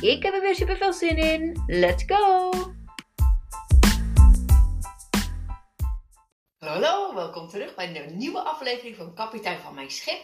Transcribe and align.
Ik 0.00 0.22
heb 0.22 0.34
er 0.34 0.40
weer 0.40 0.54
super 0.54 0.76
veel 0.76 0.92
zin 0.92 1.16
in. 1.16 1.62
Let's 1.66 2.04
go! 2.06 2.50
Hallo, 6.58 7.14
welkom 7.14 7.48
terug 7.48 7.74
bij 7.74 7.96
een 7.96 8.16
nieuwe 8.16 8.40
aflevering 8.40 8.96
van 8.96 9.14
Kapitein 9.14 9.58
van 9.58 9.74
Mijn 9.74 9.90
Schip. 9.90 10.20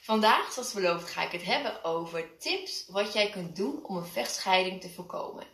Vandaag, 0.00 0.52
zoals 0.52 0.72
beloofd, 0.72 1.10
ga 1.10 1.22
ik 1.22 1.32
het 1.32 1.44
hebben 1.44 1.84
over 1.84 2.38
tips 2.38 2.86
wat 2.88 3.12
jij 3.12 3.30
kunt 3.30 3.56
doen 3.56 3.84
om 3.84 3.96
een 3.96 4.06
vechtscheiding 4.06 4.80
te 4.80 4.90
voorkomen. 4.90 5.46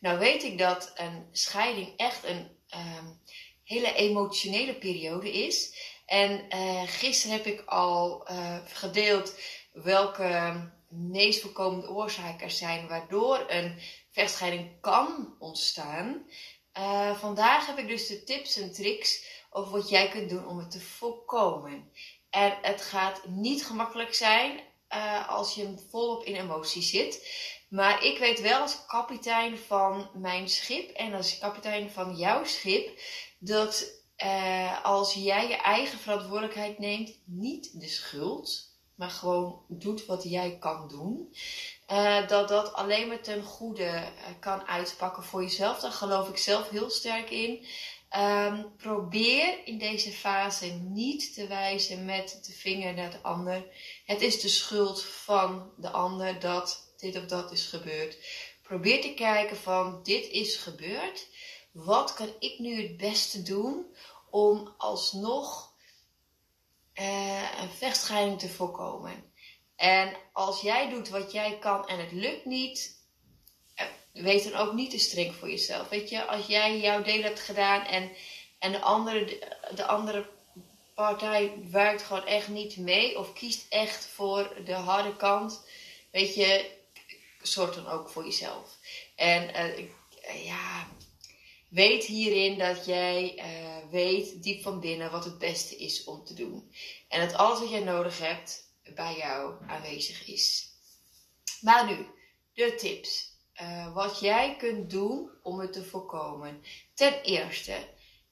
Nou 0.00 0.18
weet 0.18 0.42
ik 0.42 0.58
dat 0.58 0.92
een 0.94 1.28
scheiding 1.32 1.92
echt 1.96 2.24
een 2.24 2.50
ehm, 2.68 3.06
hele 3.64 3.94
emotionele 3.94 4.74
periode 4.74 5.32
is. 5.32 5.76
En 6.06 6.44
uh, 6.48 6.82
gisteren 6.86 7.36
heb 7.36 7.46
ik 7.46 7.62
al 7.66 8.30
uh, 8.30 8.56
gedeeld 8.66 9.40
welke 9.72 10.74
meest 10.88 11.40
voorkomende 11.40 11.90
oorzaken 11.90 12.50
zijn 12.50 12.88
waardoor 12.88 13.44
een 13.48 13.80
vechtscheiding 14.10 14.80
kan 14.80 15.36
ontstaan. 15.38 16.26
Uh, 16.78 17.18
vandaag 17.18 17.66
heb 17.66 17.78
ik 17.78 17.88
dus 17.88 18.06
de 18.06 18.24
tips 18.24 18.56
en 18.56 18.72
tricks 18.72 19.24
over 19.50 19.72
wat 19.72 19.88
jij 19.88 20.08
kunt 20.08 20.30
doen 20.30 20.46
om 20.46 20.58
het 20.58 20.70
te 20.70 20.80
voorkomen. 20.80 21.90
En 22.30 22.58
het 22.62 22.82
gaat 22.82 23.26
niet 23.26 23.66
gemakkelijk 23.66 24.14
zijn 24.14 24.60
uh, 24.94 25.28
als 25.28 25.54
je 25.54 25.74
volop 25.90 26.24
in 26.24 26.34
emotie 26.34 26.82
zit. 26.82 27.28
Maar 27.68 28.04
ik 28.04 28.18
weet 28.18 28.40
wel 28.40 28.60
als 28.60 28.86
kapitein 28.86 29.58
van 29.58 30.10
mijn 30.14 30.48
schip 30.48 30.90
en 30.90 31.14
als 31.14 31.38
kapitein 31.38 31.90
van 31.90 32.16
jouw 32.16 32.44
schip 32.44 33.00
dat 33.38 33.94
uh, 34.24 34.84
als 34.84 35.14
jij 35.14 35.48
je 35.48 35.56
eigen 35.56 35.98
verantwoordelijkheid 35.98 36.78
neemt, 36.78 37.18
niet 37.24 37.80
de 37.80 37.88
schuld, 37.88 38.65
maar 38.96 39.10
gewoon 39.10 39.62
doet 39.68 40.06
wat 40.06 40.22
jij 40.22 40.58
kan 40.58 40.88
doen, 40.88 41.34
uh, 41.90 42.28
dat 42.28 42.48
dat 42.48 42.72
alleen 42.72 43.08
maar 43.08 43.20
ten 43.20 43.42
goede 43.42 43.84
uh, 43.84 44.10
kan 44.40 44.66
uitpakken 44.66 45.22
voor 45.22 45.42
jezelf. 45.42 45.80
Daar 45.80 45.92
geloof 45.92 46.28
ik 46.28 46.36
zelf 46.36 46.68
heel 46.68 46.90
sterk 46.90 47.30
in. 47.30 47.66
Um, 48.16 48.76
probeer 48.76 49.66
in 49.66 49.78
deze 49.78 50.10
fase 50.10 50.66
niet 50.66 51.34
te 51.34 51.46
wijzen 51.46 52.04
met 52.04 52.38
de 52.46 52.52
vinger 52.52 52.94
naar 52.94 53.10
de 53.10 53.22
ander. 53.22 53.66
Het 54.04 54.20
is 54.20 54.40
de 54.40 54.48
schuld 54.48 55.02
van 55.02 55.72
de 55.76 55.90
ander 55.90 56.40
dat 56.40 56.92
dit 56.96 57.16
of 57.16 57.24
dat 57.24 57.52
is 57.52 57.66
gebeurd. 57.66 58.18
Probeer 58.62 59.00
te 59.00 59.14
kijken 59.14 59.56
van 59.56 60.00
dit 60.02 60.28
is 60.28 60.56
gebeurd. 60.56 61.26
Wat 61.72 62.14
kan 62.14 62.28
ik 62.38 62.58
nu 62.58 62.82
het 62.82 62.96
beste 62.96 63.42
doen 63.42 63.86
om 64.30 64.74
alsnog 64.76 65.74
uh, 67.00 67.60
een 67.60 67.70
vechtscheiding 67.70 68.38
te 68.38 68.48
voorkomen. 68.48 69.32
En 69.76 70.16
als 70.32 70.60
jij 70.60 70.88
doet 70.88 71.08
wat 71.08 71.32
jij 71.32 71.58
kan 71.58 71.88
en 71.88 71.98
het 71.98 72.12
lukt 72.12 72.44
niet, 72.44 73.04
uh, 73.80 74.22
wees 74.22 74.44
dan 74.44 74.60
ook 74.60 74.72
niet 74.72 74.90
te 74.90 74.98
streng 74.98 75.34
voor 75.34 75.50
jezelf. 75.50 75.88
Weet 75.88 76.08
je, 76.08 76.24
als 76.24 76.46
jij 76.46 76.80
jouw 76.80 77.02
deel 77.02 77.22
hebt 77.22 77.40
gedaan 77.40 77.84
en, 77.84 78.12
en 78.58 78.72
de, 78.72 78.80
andere, 78.80 79.24
de, 79.24 79.56
de 79.74 79.86
andere 79.86 80.28
partij 80.94 81.52
werkt 81.70 82.02
gewoon 82.02 82.26
echt 82.26 82.48
niet 82.48 82.76
mee 82.76 83.18
of 83.18 83.32
kiest 83.32 83.66
echt 83.68 84.06
voor 84.06 84.56
de 84.64 84.74
harde 84.74 85.16
kant, 85.16 85.66
weet 86.10 86.34
je, 86.34 86.70
zorg 87.42 87.74
dan 87.74 87.86
ook 87.86 88.08
voor 88.08 88.24
jezelf. 88.24 88.78
En 89.16 89.50
uh, 89.50 90.44
ja, 90.44 90.86
Weet 91.68 92.04
hierin 92.04 92.58
dat 92.58 92.84
jij 92.84 93.36
uh, 93.36 93.90
weet 93.90 94.42
diep 94.42 94.62
van 94.62 94.80
binnen 94.80 95.10
wat 95.10 95.24
het 95.24 95.38
beste 95.38 95.76
is 95.76 96.04
om 96.04 96.24
te 96.24 96.34
doen. 96.34 96.72
En 97.08 97.20
dat 97.20 97.36
alles 97.36 97.58
wat 97.58 97.70
jij 97.70 97.84
nodig 97.84 98.18
hebt 98.18 98.74
bij 98.94 99.16
jou 99.16 99.66
aanwezig 99.66 100.26
is. 100.26 100.70
Maar 101.60 101.86
nu, 101.86 102.06
de 102.54 102.74
tips. 102.74 103.34
Uh, 103.62 103.94
wat 103.94 104.20
jij 104.20 104.56
kunt 104.56 104.90
doen 104.90 105.30
om 105.42 105.58
het 105.58 105.72
te 105.72 105.84
voorkomen. 105.84 106.62
Ten 106.94 107.22
eerste, 107.22 107.88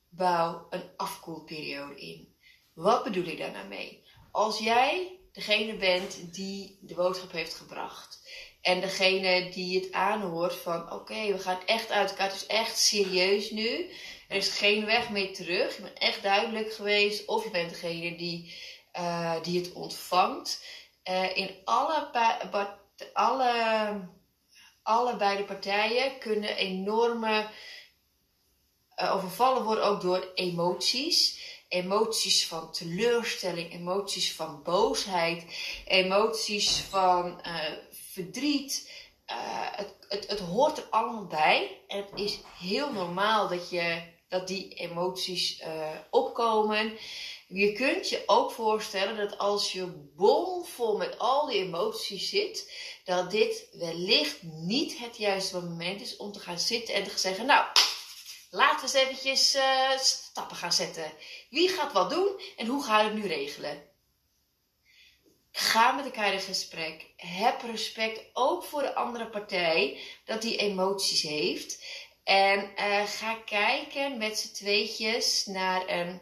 bouw 0.09 0.67
een 0.71 0.91
afkoelperiode 0.97 2.01
in. 2.01 2.35
Wat 2.73 3.05
bedoel 3.05 3.25
ik 3.25 3.39
daar 3.39 3.53
nou 3.53 3.69
mee? 3.69 4.03
Als 4.31 4.59
jij 4.59 5.19
degene 5.33 5.77
bent 5.77 6.35
die 6.35 6.79
de 6.81 6.95
boodschap 6.95 7.33
heeft 7.33 7.55
gebracht 7.55 8.29
en 8.65 8.81
degene 8.81 9.49
die 9.51 9.81
het 9.81 9.93
aanhoort 9.93 10.57
van 10.57 10.93
oké, 10.93 11.33
we 11.33 11.39
gaan 11.39 11.67
echt 11.67 11.91
uit 11.91 12.11
elkaar. 12.11 12.27
Het 12.27 12.37
is 12.37 12.47
echt 12.47 12.79
serieus 12.79 13.51
nu. 13.51 13.91
Er 14.29 14.37
is 14.37 14.49
geen 14.49 14.85
weg 14.85 15.11
meer 15.11 15.35
terug. 15.35 15.77
Je 15.77 15.83
bent 15.83 15.99
echt 15.99 16.23
duidelijk 16.23 16.73
geweest. 16.73 17.27
Of 17.27 17.45
je 17.45 17.51
bent 17.51 17.71
degene 17.71 18.17
die, 18.17 18.55
uh, 18.99 19.43
die 19.43 19.61
het 19.61 19.73
ontvangt. 19.73 20.65
Uh, 21.11 21.37
in 21.37 21.51
alle, 21.65 22.09
alle, 23.13 24.01
alle 24.83 25.17
beide 25.17 25.45
partijen 25.45 26.19
kunnen 26.19 26.57
enorme 26.57 27.47
uh, 28.97 29.15
overvallen 29.15 29.65
worden 29.65 29.85
ook 29.85 30.01
door 30.01 30.33
emoties. 30.35 31.43
Emoties 31.69 32.47
van 32.47 32.73
teleurstelling, 32.73 33.73
emoties 33.73 34.33
van 34.33 34.63
boosheid, 34.63 35.45
emoties 35.87 36.81
van 36.81 37.41
verdriet. 38.15 38.91
Uh, 39.31 39.37
het, 39.77 39.95
het, 40.09 40.27
het 40.27 40.39
hoort 40.39 40.79
er 40.79 40.87
allemaal 40.91 41.27
bij. 41.27 41.81
En 41.89 41.99
het 41.99 42.21
is 42.21 42.39
heel 42.59 42.93
normaal 42.93 43.49
dat, 43.49 43.71
je, 43.71 44.03
dat 44.29 44.49
die 44.49 44.69
emoties 44.69 45.61
uh, 45.61 45.67
opkomen. 46.11 46.99
Je 47.49 47.73
kunt 47.73 48.09
je 48.09 48.23
ook 48.27 48.51
voorstellen 48.51 49.17
dat 49.17 49.39
als 49.39 49.73
je 49.73 50.11
bomvol 50.17 50.97
met 50.97 51.19
al 51.19 51.47
die 51.47 51.59
emoties 51.59 52.29
zit, 52.29 52.73
dat 53.05 53.31
dit 53.31 53.69
wellicht 53.73 54.43
niet 54.43 54.99
het 54.99 55.17
juiste 55.17 55.61
moment 55.61 56.01
is 56.01 56.17
om 56.17 56.33
te 56.33 56.41
gaan 56.41 56.59
zitten 56.59 56.95
en 56.95 57.05
te 57.05 57.19
zeggen: 57.19 57.47
Nou, 57.47 57.67
laten 58.51 58.77
we 58.77 58.83
eens 58.83 59.07
eventjes 59.07 59.55
uh, 59.55 59.99
stappen 59.99 60.57
gaan 60.57 60.73
zetten. 60.73 61.13
Wie 61.51 61.69
gaat 61.69 61.93
wat 61.93 62.11
doen 62.11 62.41
en 62.57 62.67
hoe 62.67 62.85
gaan 62.85 62.99
we 62.99 63.13
het 63.13 63.23
nu 63.23 63.29
regelen? 63.29 63.94
Ga 65.57 65.93
met 65.93 66.05
elkaar 66.05 66.33
in 66.33 66.41
gesprek. 66.41 67.07
Heb 67.17 67.63
respect 67.63 68.21
ook 68.33 68.65
voor 68.65 68.83
de 68.83 68.95
andere 68.95 69.27
partij 69.29 69.99
dat 70.25 70.43
die 70.43 70.57
emoties 70.57 71.23
heeft. 71.23 71.85
En 72.25 72.71
uh, 72.79 73.07
ga 73.07 73.35
kijken 73.35 74.19
met 74.19 74.39
z'n 74.39 74.53
tweetjes 74.53 75.47
naar 75.47 75.89
een 75.89 76.21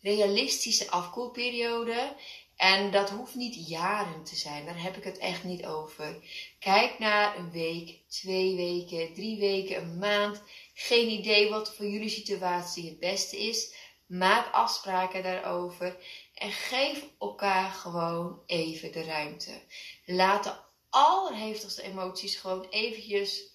realistische 0.00 0.90
afkoelperiode. 0.90 2.16
En 2.56 2.90
dat 2.90 3.10
hoeft 3.10 3.34
niet 3.34 3.68
jaren 3.68 4.24
te 4.24 4.36
zijn, 4.36 4.64
daar 4.64 4.82
heb 4.82 4.96
ik 4.96 5.04
het 5.04 5.18
echt 5.18 5.44
niet 5.44 5.66
over. 5.66 6.16
Kijk 6.58 6.98
naar 6.98 7.38
een 7.38 7.50
week, 7.50 7.98
twee 8.08 8.56
weken, 8.56 9.14
drie 9.14 9.38
weken, 9.38 9.82
een 9.82 9.98
maand. 9.98 10.42
Geen 10.74 11.08
idee 11.08 11.50
wat 11.50 11.74
voor 11.74 11.86
jullie 11.86 12.08
situatie 12.08 12.88
het 12.88 12.98
beste 12.98 13.38
is. 13.38 13.74
Maak 14.06 14.52
afspraken 14.52 15.22
daarover. 15.22 15.96
En 16.40 16.52
geef 16.52 17.04
elkaar 17.18 17.70
gewoon 17.70 18.42
even 18.46 18.92
de 18.92 19.04
ruimte. 19.04 19.62
Laat 20.04 20.44
de 20.44 20.54
allerhevigste 20.90 21.82
emoties 21.82 22.36
gewoon 22.36 22.66
eventjes 22.68 23.54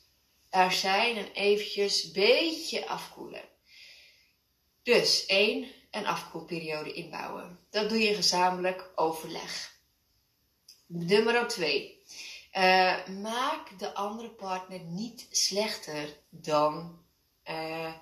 er 0.49 0.71
zijn 0.71 1.17
en 1.17 1.31
eventjes 1.31 2.03
een 2.03 2.11
beetje 2.13 2.87
afkoelen. 2.87 3.43
Dus 4.83 5.25
één, 5.25 5.71
een 5.91 6.05
afkoelperiode 6.05 6.93
inbouwen. 6.93 7.59
Dat 7.69 7.89
doe 7.89 7.99
je 7.99 8.15
gezamenlijk 8.15 8.91
overleg. 8.95 9.79
Nummer 10.87 11.47
2. 11.47 12.03
Uh, 12.53 13.07
maak 13.07 13.79
de 13.79 13.93
andere 13.93 14.29
partner 14.29 14.79
niet 14.79 15.27
slechter 15.31 16.17
dan 16.29 17.03
uh, 17.49 17.93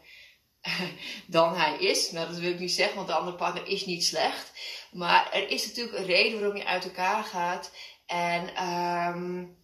dan 1.28 1.56
hij 1.56 1.78
is. 1.78 2.12
Nou, 2.12 2.28
dat 2.28 2.38
wil 2.38 2.52
ik 2.52 2.60
niet 2.60 2.72
zeggen, 2.72 2.96
want 2.96 3.08
de 3.08 3.14
andere 3.14 3.38
partner 3.38 3.68
is 3.68 3.86
niet 3.86 4.06
slecht. 4.06 4.52
Maar 4.92 5.32
er 5.32 5.50
is 5.50 5.68
natuurlijk 5.68 5.98
een 5.98 6.06
reden 6.06 6.40
waarom 6.40 6.58
je 6.58 6.66
uit 6.66 6.84
elkaar 6.84 7.24
gaat. 7.24 7.72
En 8.06 8.68
um, 8.68 9.58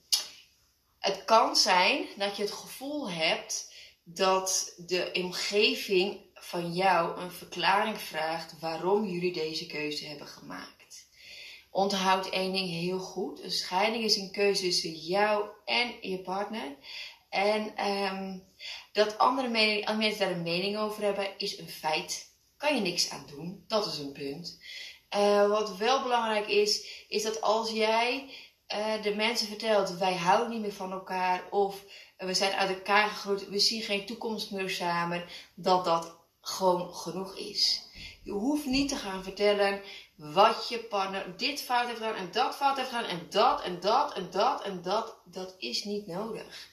het 1.00 1.26
kan 1.26 1.56
zijn 1.56 2.06
dat 2.18 2.36
je 2.38 2.44
het 2.44 2.52
gevoel 2.52 3.12
hebt 3.12 3.74
dat 4.04 4.74
de 4.78 5.10
omgeving 5.14 6.20
van 6.34 6.74
jou 6.74 7.22
een 7.22 7.32
verklaring 7.32 8.02
vraagt 8.02 8.60
waarom 8.60 9.06
jullie 9.06 9.34
deze 9.34 9.66
keuze 9.66 10.06
hebben 10.06 10.28
gemaakt. 10.28 11.08
Onthoud 11.72 12.30
één 12.30 12.52
ding 12.52 12.70
heel 12.70 13.00
goed. 13.00 13.44
Een 13.44 13.52
scheiding 13.52 14.04
is 14.04 14.16
een 14.16 14.32
keuze 14.32 14.62
tussen 14.62 14.94
jou 14.94 15.50
en 15.66 15.94
je 16.02 16.20
partner. 16.20 16.76
En 17.30 17.76
ehm, 17.76 18.38
dat 18.92 19.18
andere, 19.18 19.48
mensen 19.48 20.20
daar 20.20 20.32
een 20.32 20.44
mening 20.44 20.78
over 20.78 21.04
hebben, 21.04 21.38
is 21.38 21.58
een 21.58 21.70
feit. 21.70 22.38
Kan 22.58 22.76
je 22.76 22.82
niks 22.82 23.10
aan 23.10 23.26
doen. 23.28 23.64
Dat 23.68 23.86
is 23.86 23.98
een 23.98 24.12
punt. 24.12 24.60
Uh, 25.16 25.48
wat 25.48 25.78
wel 25.78 26.02
belangrijk 26.04 26.48
is, 26.48 27.06
is 27.08 27.24
dat 27.24 27.42
als 27.42 27.72
jij 27.72 28.34
uh, 28.76 29.02
de 29.02 29.16
mensen 29.16 29.48
vertelt: 29.48 29.98
wij 29.98 30.16
houden 30.16 30.50
niet 30.50 30.62
meer 30.62 30.74
van 30.74 30.92
elkaar 30.92 31.44
of 31.50 31.84
we 32.18 32.34
zijn 32.34 32.52
uit 32.52 32.70
elkaar 32.70 33.10
gegroeid, 33.10 33.50
we 33.50 33.60
zien 33.60 33.82
geen 33.82 34.06
toekomst 34.06 34.52
meer 34.52 34.70
samen, 34.70 35.26
dat 35.56 35.86
dat 35.86 36.18
gewoon 36.42 36.94
genoeg 36.96 37.38
is. 37.38 37.88
Je 38.24 38.32
hoeft 38.32 38.66
niet 38.66 38.90
te 38.90 38.96
gaan 38.96 39.24
vertellen 39.24 39.82
wat 40.16 40.70
je 40.70 40.80
partner 40.80 41.38
dit 41.38 41.62
fout 41.62 41.86
heeft 41.86 41.98
gedaan 41.98 42.16
en 42.16 42.32
dat 42.32 42.56
fout 42.56 42.78
heeft 42.78 42.90
gedaan 42.90 43.10
en 43.10 43.26
dat 43.30 43.62
en 43.62 43.80
dat 43.80 44.14
en 44.14 44.32
dat 44.32 44.64
en 44.64 44.82
dat. 44.82 45.22
Dat 45.26 45.56
is 45.58 45.84
niet 45.84 46.08
nodig. 46.08 46.70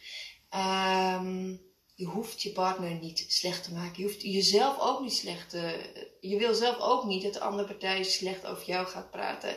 Um, 0.50 1.60
je 1.96 2.04
hoeft 2.04 2.42
je 2.42 2.52
partner 2.52 2.94
niet 2.94 3.24
slecht 3.28 3.64
te 3.64 3.72
maken. 3.72 3.94
Je 3.96 4.02
hoeft 4.02 4.22
jezelf 4.22 4.78
ook 4.78 5.00
niet 5.00 5.12
slecht 5.12 5.50
te. 5.50 5.90
Je 6.20 6.36
wil 6.36 6.54
zelf 6.54 6.78
ook 6.78 7.04
niet 7.04 7.22
dat 7.22 7.32
de 7.32 7.40
andere 7.40 7.68
partij 7.68 8.02
slecht 8.02 8.46
over 8.46 8.66
jou 8.66 8.86
gaat 8.86 9.10
praten. 9.10 9.56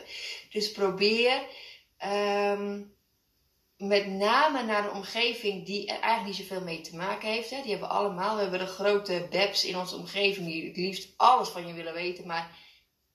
Dus 0.50 0.72
probeer 0.72 1.42
um, 2.04 2.94
met 3.76 4.06
name 4.06 4.62
naar 4.62 4.84
een 4.84 4.96
omgeving 4.96 5.66
die 5.66 5.86
er 5.86 6.00
eigenlijk 6.00 6.26
niet 6.26 6.48
zoveel 6.48 6.64
mee 6.64 6.80
te 6.80 6.96
maken 6.96 7.28
heeft. 7.28 7.50
Hè. 7.50 7.62
Die 7.62 7.70
hebben 7.70 7.88
allemaal. 7.88 8.34
We 8.34 8.42
hebben 8.42 8.58
de 8.58 8.66
grote 8.66 9.26
babs 9.30 9.64
in 9.64 9.76
onze 9.76 9.96
omgeving 9.96 10.46
die 10.46 10.66
het 10.66 10.76
liefst 10.76 11.08
alles 11.16 11.48
van 11.48 11.66
je 11.66 11.74
willen 11.74 11.94
weten, 11.94 12.26
maar 12.26 12.56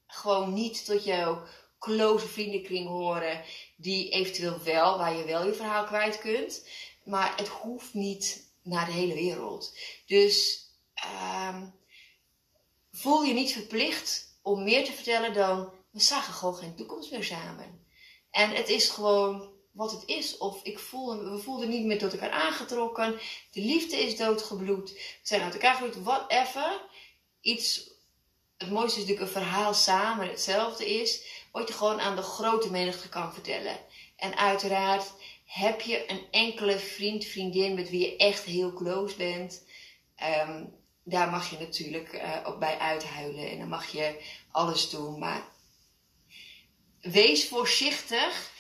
gewoon 0.08 0.54
niet 0.54 0.86
tot 0.86 1.04
jouw 1.04 1.44
close 1.80 2.28
vriendenkring 2.28 2.88
horen. 2.88 3.42
Die 3.76 4.10
eventueel 4.10 4.64
wel, 4.64 4.98
waar 4.98 5.18
je 5.18 5.26
wel 5.26 5.46
je 5.46 5.54
verhaal 5.54 5.86
kwijt 5.86 6.20
kunt. 6.20 6.68
Maar 7.04 7.34
het 7.38 7.48
hoeft 7.48 7.94
niet 7.94 8.45
naar 8.66 8.86
de 8.86 8.92
hele 8.92 9.14
wereld. 9.14 9.78
Dus 10.06 10.66
um, 11.52 11.74
voel 12.92 13.24
je 13.24 13.34
niet 13.34 13.52
verplicht 13.52 14.40
om 14.42 14.64
meer 14.64 14.86
te 14.86 14.92
vertellen 14.92 15.34
dan 15.34 15.74
we 15.92 16.02
zagen 16.02 16.34
gewoon 16.34 16.56
geen 16.56 16.76
toekomst 16.76 17.12
meer 17.12 17.24
samen. 17.24 17.88
En 18.32 18.50
het 18.50 18.70
is 18.70 18.90
gewoon 18.90 19.54
wat 19.72 19.92
het 19.92 20.04
is. 20.06 20.38
Of 20.38 20.64
ik 20.64 20.80
voel, 20.80 21.32
we 21.32 21.38
voelden 21.38 21.70
niet 21.70 21.86
meer 21.86 22.00
tot 22.00 22.12
elkaar 22.12 22.30
aangetrokken. 22.30 23.20
De 23.52 23.62
liefde 23.62 23.98
is 23.98 24.18
doodgebloed. 24.18 24.92
We 24.92 25.20
zijn 25.22 25.42
uit 25.42 25.54
elkaar 25.54 25.76
gegroeid. 25.76 26.04
Whatever. 26.04 26.82
Iets. 27.42 27.94
Het 28.58 28.72
mooiste 28.72 29.00
is 29.00 29.06
natuurlijk 29.08 29.36
een 29.36 29.42
verhaal 29.42 29.74
samen 29.74 30.30
hetzelfde 30.30 30.94
is. 31.02 31.24
Wat 31.52 31.68
je 31.68 31.74
gewoon 31.74 32.02
aan 32.02 32.16
de 32.16 32.22
grote 32.22 32.72
menigte 32.72 33.10
kan 33.10 33.34
vertellen. 33.34 33.80
En 34.16 34.38
uiteraard 34.38 35.12
heb 35.46 35.82
je 35.82 36.12
een 36.12 36.28
enkele 36.32 36.80
vriend, 36.80 37.26
vriendin 37.26 37.74
met 37.74 37.90
wie 37.90 38.00
je 38.00 38.18
echt 38.18 38.44
heel 38.44 38.74
close 38.74 39.16
bent. 39.16 39.66
Um, 40.48 40.74
daar 41.04 41.30
mag 41.30 41.50
je 41.50 41.58
natuurlijk 41.60 42.14
uh, 42.14 42.38
ook 42.44 42.60
bij 42.60 42.78
uithuilen. 42.78 43.50
En 43.50 43.60
dan 43.60 43.68
mag 43.68 43.88
je 43.88 44.26
alles 44.52 44.90
doen. 44.90 45.20
Maar 45.20 45.44
wees 47.02 47.48
voorzichtig 47.48 48.52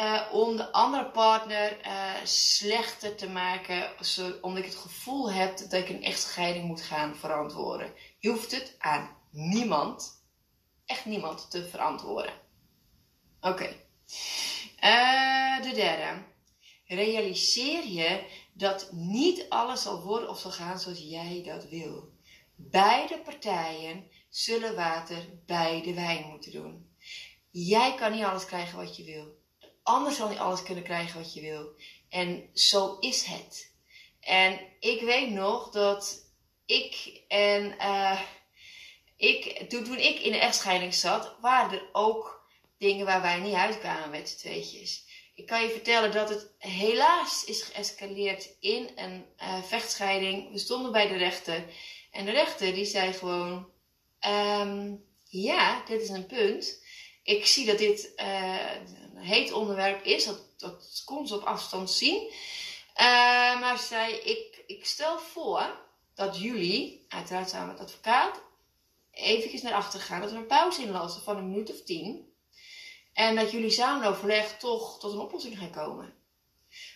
uh, 0.00 0.22
om 0.32 0.56
de 0.56 0.72
andere 0.72 1.10
partner 1.10 1.86
uh, 1.86 2.12
slechter 2.24 3.16
te 3.16 3.28
maken, 3.28 4.04
zo, 4.04 4.38
omdat 4.40 4.64
ik 4.64 4.70
het 4.70 4.78
gevoel 4.78 5.32
heb 5.32 5.58
dat 5.58 5.72
ik 5.72 5.88
een 5.88 6.02
echtscheiding 6.02 6.64
moet 6.64 6.82
gaan 6.82 7.16
verantwoorden. 7.16 7.92
Je 8.18 8.28
hoeft 8.28 8.50
het 8.50 8.74
aan 8.78 9.16
niemand, 9.30 10.24
echt 10.86 11.04
niemand, 11.04 11.50
te 11.50 11.68
verantwoorden. 11.68 12.32
Oké. 13.40 13.76
De 15.62 15.72
derde. 15.74 16.32
Realiseer 16.86 17.86
je 17.86 18.24
dat 18.52 18.88
niet 18.92 19.46
alles 19.48 19.82
zal 19.82 20.02
worden 20.02 20.28
of 20.28 20.40
zal 20.40 20.50
gaan 20.50 20.78
zoals 20.78 20.98
jij 20.98 21.42
dat 21.44 21.68
wil. 21.68 22.12
Beide 22.54 23.18
partijen 23.18 24.10
zullen 24.28 24.74
water 24.74 25.28
bij 25.46 25.82
de 25.82 25.94
wijn 25.94 26.26
moeten 26.30 26.52
doen. 26.52 26.88
Jij 27.50 27.94
kan 27.94 28.12
niet 28.12 28.24
alles 28.24 28.44
krijgen 28.44 28.76
wat 28.78 28.96
je 28.96 29.04
wil 29.04 29.42
ander 29.84 30.12
zal 30.12 30.28
niet 30.28 30.38
alles 30.38 30.62
kunnen 30.62 30.84
krijgen 30.84 31.20
wat 31.20 31.34
je 31.34 31.40
wil. 31.40 31.68
En 32.08 32.50
zo 32.54 32.96
is 33.00 33.24
het. 33.24 33.72
En 34.20 34.60
ik 34.80 35.00
weet 35.00 35.30
nog 35.30 35.70
dat 35.70 36.30
ik 36.66 37.22
en 37.28 37.74
uh, 37.80 38.20
ik, 39.16 39.68
toen, 39.68 39.84
toen 39.84 39.98
ik 39.98 40.18
in 40.18 40.32
de 40.32 40.38
echtscheiding 40.38 40.94
zat, 40.94 41.36
waren 41.40 41.78
er 41.78 41.88
ook 41.92 42.48
dingen 42.78 43.06
waar 43.06 43.22
wij 43.22 43.38
niet 43.38 43.54
uitkwamen 43.54 44.10
met 44.10 44.28
z'n 44.28 44.36
tweetjes. 44.36 45.04
Ik 45.34 45.46
kan 45.46 45.62
je 45.62 45.70
vertellen 45.70 46.12
dat 46.12 46.28
het 46.28 46.50
helaas 46.58 47.44
is 47.44 47.62
geëscaleerd 47.62 48.56
in 48.60 48.90
een 48.96 49.24
uh, 49.38 49.62
vechtscheiding. 49.62 50.52
We 50.52 50.58
stonden 50.58 50.92
bij 50.92 51.08
de 51.08 51.16
rechter. 51.16 51.64
En 52.10 52.24
de 52.24 52.30
rechter 52.30 52.74
die 52.74 52.84
zei 52.84 53.12
gewoon: 53.12 53.68
um, 54.26 55.04
Ja, 55.24 55.82
dit 55.84 56.00
is 56.00 56.08
een 56.08 56.26
punt. 56.26 56.82
Ik 57.22 57.46
zie 57.46 57.66
dat 57.66 57.78
dit 57.78 58.12
uh, 58.16 58.70
heet 59.14 59.52
onderwerp 59.52 60.04
is. 60.04 60.24
Dat, 60.24 60.58
dat 60.58 61.02
kon 61.04 61.26
ze 61.26 61.34
op 61.34 61.42
afstand 61.42 61.90
zien. 61.90 62.22
Uh, 62.96 63.60
maar 63.60 63.78
ze 63.78 63.86
zei, 63.86 64.14
ik, 64.14 64.62
ik 64.66 64.86
stel 64.86 65.18
voor 65.18 65.78
dat 66.14 66.38
jullie, 66.40 67.06
uiteraard 67.08 67.48
samen 67.48 67.66
met 67.66 67.80
advocaat, 67.80 68.40
eventjes 69.10 69.62
naar 69.62 69.72
achter 69.72 70.00
gaan. 70.00 70.20
Dat 70.20 70.30
we 70.30 70.36
een 70.36 70.46
pauze 70.46 70.82
inlassen 70.82 71.22
van 71.22 71.36
een 71.36 71.48
minuut 71.48 71.70
of 71.70 71.82
tien. 71.82 72.32
En 73.14 73.36
dat 73.36 73.50
jullie 73.50 73.70
samen 73.70 74.08
overleg 74.08 74.56
toch 74.58 74.98
tot 74.98 75.12
een 75.12 75.18
oplossing 75.18 75.58
gaan 75.58 75.70
komen. 75.70 76.14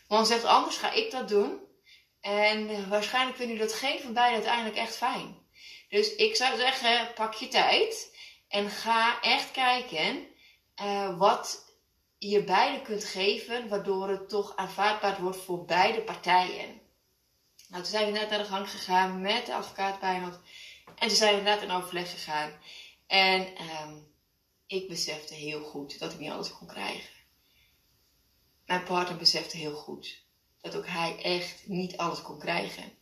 Want 0.08 0.26
zegt 0.26 0.44
anders 0.44 0.76
ga 0.76 0.92
ik 0.92 1.10
dat 1.10 1.28
doen. 1.28 1.60
En 2.20 2.88
waarschijnlijk 2.88 3.36
vinden 3.36 3.56
jullie 3.56 3.70
dat 3.70 3.80
geen 3.80 4.00
van 4.00 4.12
beiden 4.12 4.36
uiteindelijk 4.36 4.76
echt 4.76 4.96
fijn. 4.96 5.46
Dus 5.88 6.14
ik 6.14 6.36
zou 6.36 6.56
zeggen, 6.56 7.12
pak 7.14 7.34
je 7.34 7.48
tijd. 7.48 8.16
En 8.48 8.70
ga 8.70 9.20
echt 9.20 9.50
kijken 9.50 10.26
uh, 10.82 11.18
wat 11.18 11.74
je 12.18 12.44
beide 12.44 12.82
kunt 12.82 13.04
geven, 13.04 13.68
waardoor 13.68 14.08
het 14.08 14.28
toch 14.28 14.56
aanvaardbaar 14.56 15.20
wordt 15.20 15.38
voor 15.38 15.64
beide 15.64 16.00
partijen. 16.00 16.80
Nou, 17.68 17.82
toen 17.82 17.92
zijn 17.92 18.12
we 18.12 18.18
net 18.18 18.30
naar 18.30 18.38
de 18.38 18.44
gang 18.44 18.70
gegaan 18.70 19.20
met 19.20 19.46
de 19.46 19.54
advocaat 19.54 20.00
Bijnald. 20.00 20.40
En 20.94 21.08
toen 21.08 21.16
zijn 21.16 21.36
we 21.36 21.42
net 21.42 21.62
in 21.62 21.70
overleg 21.70 22.10
gegaan. 22.10 22.52
En 23.06 23.48
um, 23.82 24.12
ik 24.68 24.88
besefte 24.88 25.34
heel 25.34 25.62
goed 25.62 25.98
dat 25.98 26.12
ik 26.12 26.18
niet 26.18 26.30
alles 26.30 26.52
kon 26.52 26.66
krijgen. 26.66 27.10
Mijn 28.66 28.84
partner 28.84 29.16
besefte 29.16 29.56
heel 29.56 29.74
goed 29.74 30.22
dat 30.60 30.76
ook 30.76 30.86
hij 30.86 31.22
echt 31.22 31.66
niet 31.66 31.96
alles 31.96 32.22
kon 32.22 32.38
krijgen. 32.38 32.92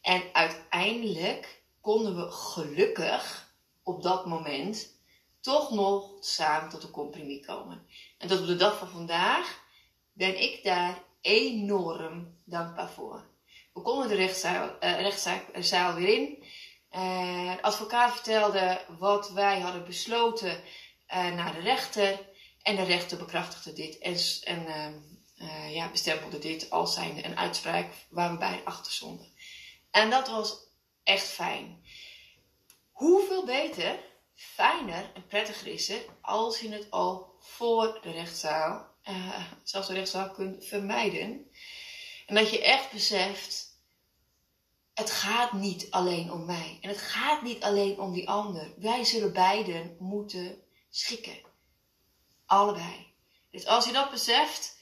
En 0.00 0.22
uiteindelijk 0.32 1.62
konden 1.80 2.16
we 2.16 2.30
gelukkig 2.30 3.54
op 3.82 4.02
dat 4.02 4.26
moment 4.26 4.94
toch 5.40 5.70
nog 5.70 6.10
samen 6.20 6.70
tot 6.70 6.82
een 6.82 6.90
compromis 6.90 7.46
komen. 7.46 7.86
En 8.18 8.28
tot 8.28 8.40
op 8.40 8.46
de 8.46 8.56
dag 8.56 8.78
van 8.78 8.88
vandaag 8.88 9.64
ben 10.12 10.42
ik 10.42 10.64
daar 10.64 11.02
enorm 11.20 12.36
dankbaar 12.44 12.90
voor. 12.90 13.24
We 13.72 13.80
konden 13.80 14.08
de 14.08 14.14
rechtszaal, 14.14 14.76
uh, 14.80 15.00
rechtszaal 15.00 15.94
weer 15.94 16.08
in. 16.08 16.44
De 16.90 17.58
advocaat 17.62 18.12
vertelde 18.12 18.80
wat 18.98 19.30
wij 19.30 19.60
hadden 19.60 19.84
besloten 19.84 20.62
uh, 21.08 21.34
naar 21.34 21.54
de 21.54 21.60
rechter. 21.60 22.34
En 22.62 22.76
de 22.76 22.84
rechter 22.84 23.18
bekrachtigde 23.18 23.72
dit 23.72 23.98
en, 23.98 24.16
en 24.44 25.04
ja, 25.70 25.90
bestempelde 25.90 26.38
dit 26.38 26.70
als 26.70 26.96
een 26.96 27.38
uitspraak 27.38 27.92
waar 28.08 28.32
we 28.32 28.38
bij 28.38 28.60
achter 28.64 28.92
stonden. 28.92 29.32
En 29.90 30.10
dat 30.10 30.28
was 30.28 30.56
echt 31.02 31.26
fijn. 31.26 31.84
Hoeveel 32.90 33.44
beter 33.44 33.98
fijner 34.34 35.10
en 35.14 35.26
prettiger 35.26 35.66
is 35.66 35.88
het 35.88 36.08
als 36.20 36.60
je 36.60 36.68
het 36.68 36.90
al 36.90 37.36
voor 37.40 37.98
de 38.02 38.10
rechtszaal, 38.10 38.94
uh, 39.08 39.44
zelfs 39.62 39.88
de 39.88 39.94
rechtszaal 39.94 40.30
kunt 40.30 40.64
vermijden. 40.64 41.50
En 42.26 42.34
dat 42.34 42.50
je 42.50 42.62
echt 42.62 42.92
beseft, 42.92 43.80
het 44.94 45.10
gaat 45.10 45.52
niet 45.52 45.90
alleen 45.90 46.32
om 46.32 46.44
mij. 46.44 46.78
En 46.80 46.88
het 46.88 47.00
gaat 47.00 47.42
niet 47.42 47.62
alleen 47.62 48.00
om 48.00 48.12
die 48.12 48.28
ander. 48.28 48.74
Wij 48.76 49.04
zullen 49.04 49.32
beiden 49.32 49.96
moeten 49.98 50.62
schikken. 50.96 51.38
Allebei. 52.46 53.06
Dus 53.50 53.66
als 53.66 53.84
je 53.86 53.92
dat 53.92 54.10
beseft, 54.10 54.78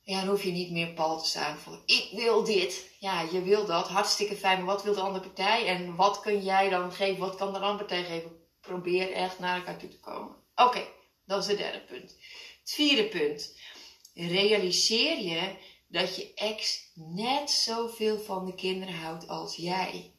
ja, 0.00 0.20
dan 0.20 0.28
hoef 0.28 0.42
je 0.42 0.50
niet 0.50 0.70
meer 0.70 0.92
pal 0.92 1.22
te 1.22 1.28
staan 1.28 1.58
voor 1.58 1.82
ik 1.86 2.08
wil 2.12 2.44
dit. 2.44 2.90
Ja, 2.98 3.20
je 3.20 3.42
wil 3.42 3.66
dat. 3.66 3.88
Hartstikke 3.88 4.36
fijn. 4.36 4.56
Maar 4.56 4.74
wat 4.74 4.82
wil 4.82 4.94
de 4.94 5.00
andere 5.00 5.24
partij? 5.24 5.66
En 5.66 5.96
wat 5.96 6.20
kun 6.20 6.42
jij 6.42 6.68
dan 6.68 6.92
geven? 6.92 7.20
Wat 7.20 7.36
kan 7.36 7.52
de 7.52 7.58
andere 7.58 7.76
partij 7.78 8.04
geven? 8.04 8.40
Probeer 8.60 9.12
echt 9.12 9.38
naar 9.38 9.56
elkaar 9.56 9.78
toe 9.78 9.88
te 9.88 10.00
komen. 10.00 10.36
Oké, 10.56 10.84
dat 11.24 11.42
is 11.42 11.48
het 11.48 11.58
derde 11.58 11.80
punt. 11.80 12.16
Het 12.60 12.72
vierde 12.72 13.08
punt. 13.08 13.56
Realiseer 14.14 15.18
je 15.18 15.56
dat 15.86 16.16
je 16.16 16.34
ex 16.34 16.90
net 16.94 17.50
zoveel 17.50 18.20
van 18.20 18.46
de 18.46 18.54
kinderen 18.54 18.94
houdt 18.94 19.28
als 19.28 19.56
jij. 19.56 20.12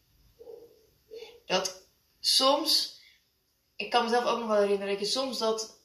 Dat 1.45 1.87
soms, 2.19 2.92
ik 3.83 3.89
kan 3.89 4.03
mezelf 4.03 4.25
ook 4.25 4.39
nog 4.39 4.47
wel 4.47 4.61
herinneren, 4.61 4.93
dat 4.93 4.99
je 4.99 5.11
soms 5.11 5.37
dat 5.37 5.81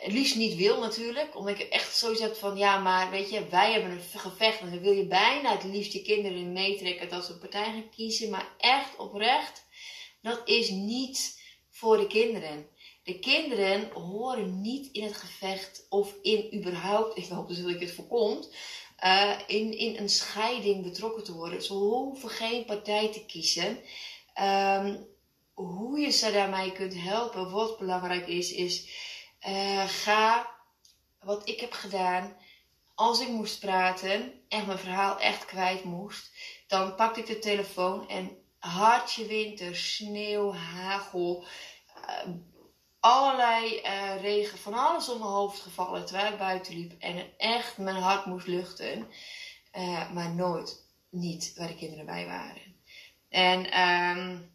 het 0.00 0.12
liefst 0.12 0.36
niet 0.36 0.56
wil 0.56 0.80
natuurlijk. 0.80 1.36
Omdat 1.36 1.58
ik 1.58 1.68
echt 1.68 1.96
zoiets 1.96 2.20
heb 2.20 2.36
van, 2.36 2.56
ja, 2.56 2.78
maar 2.78 3.10
weet 3.10 3.30
je, 3.30 3.48
wij 3.48 3.72
hebben 3.72 3.90
een 3.90 4.20
gevecht. 4.20 4.60
En 4.60 4.70
dan 4.70 4.80
wil 4.80 4.92
je 4.92 5.06
bijna 5.06 5.52
het 5.52 5.64
liefst 5.64 5.92
je 5.92 6.02
kinderen 6.02 6.52
meetrekken 6.52 7.08
dat 7.08 7.24
ze 7.24 7.32
een 7.32 7.38
partij 7.38 7.64
gaan 7.64 7.90
kiezen. 7.90 8.30
Maar 8.30 8.54
echt 8.58 8.96
oprecht, 8.96 9.66
dat 10.22 10.40
is 10.44 10.70
niet 10.70 11.42
voor 11.70 11.96
de 11.96 12.06
kinderen. 12.06 12.68
De 13.02 13.18
kinderen 13.18 13.90
horen 13.92 14.60
niet 14.60 14.92
in 14.92 15.02
het 15.02 15.16
gevecht 15.16 15.86
of 15.88 16.14
in 16.22 16.54
überhaupt, 16.54 17.16
ik 17.16 17.28
hoop 17.28 17.48
dus 17.48 17.62
dat 17.62 17.70
ik 17.70 17.80
het 17.80 17.92
voorkomt, 17.92 18.50
uh, 19.04 19.38
in, 19.46 19.78
in 19.78 19.96
een 19.96 20.08
scheiding 20.08 20.82
betrokken 20.82 21.24
te 21.24 21.32
worden. 21.32 21.62
Ze 21.62 21.72
hoeven 21.72 22.28
geen 22.28 22.64
partij 22.64 23.12
te 23.12 23.24
kiezen. 23.26 23.78
Um, 24.40 25.08
hoe 25.64 25.98
je 25.98 26.10
ze 26.10 26.32
daarmee 26.32 26.72
kunt 26.72 26.94
helpen, 26.94 27.50
wat 27.50 27.78
belangrijk 27.78 28.26
is, 28.26 28.52
is 28.52 28.88
uh, 29.48 29.84
ga 29.88 30.50
wat 31.20 31.48
ik 31.48 31.60
heb 31.60 31.72
gedaan. 31.72 32.36
Als 32.94 33.20
ik 33.20 33.28
moest 33.28 33.60
praten 33.60 34.32
en 34.48 34.66
mijn 34.66 34.78
verhaal 34.78 35.18
echt 35.18 35.44
kwijt 35.44 35.84
moest, 35.84 36.30
dan 36.66 36.94
pakte 36.94 37.20
ik 37.20 37.26
de 37.26 37.38
telefoon 37.38 38.08
en 38.08 38.38
hartje 38.58 39.26
winter, 39.26 39.76
sneeuw, 39.76 40.52
hagel, 40.52 41.44
uh, 41.96 42.32
allerlei 43.00 43.80
uh, 43.84 44.20
regen, 44.20 44.58
van 44.58 44.74
alles 44.74 45.08
om 45.08 45.18
mijn 45.18 45.30
hoofd 45.30 45.60
gevallen 45.60 46.06
terwijl 46.06 46.32
ik 46.32 46.38
buiten 46.38 46.74
liep 46.74 46.92
en 46.98 47.38
echt 47.38 47.78
mijn 47.78 47.96
hart 47.96 48.26
moest 48.26 48.46
luchten, 48.46 49.08
maar 50.12 50.34
nooit 50.34 50.84
niet 51.10 51.54
waar 51.56 51.68
de 51.68 51.74
kinderen 51.74 52.06
bij 52.06 52.26
waren. 52.26 52.76
En 53.28 53.80
um, 53.80 54.50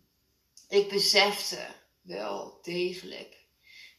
ik 0.70 0.90
besefte 0.90 1.68
wel 2.02 2.60
degelijk 2.62 3.46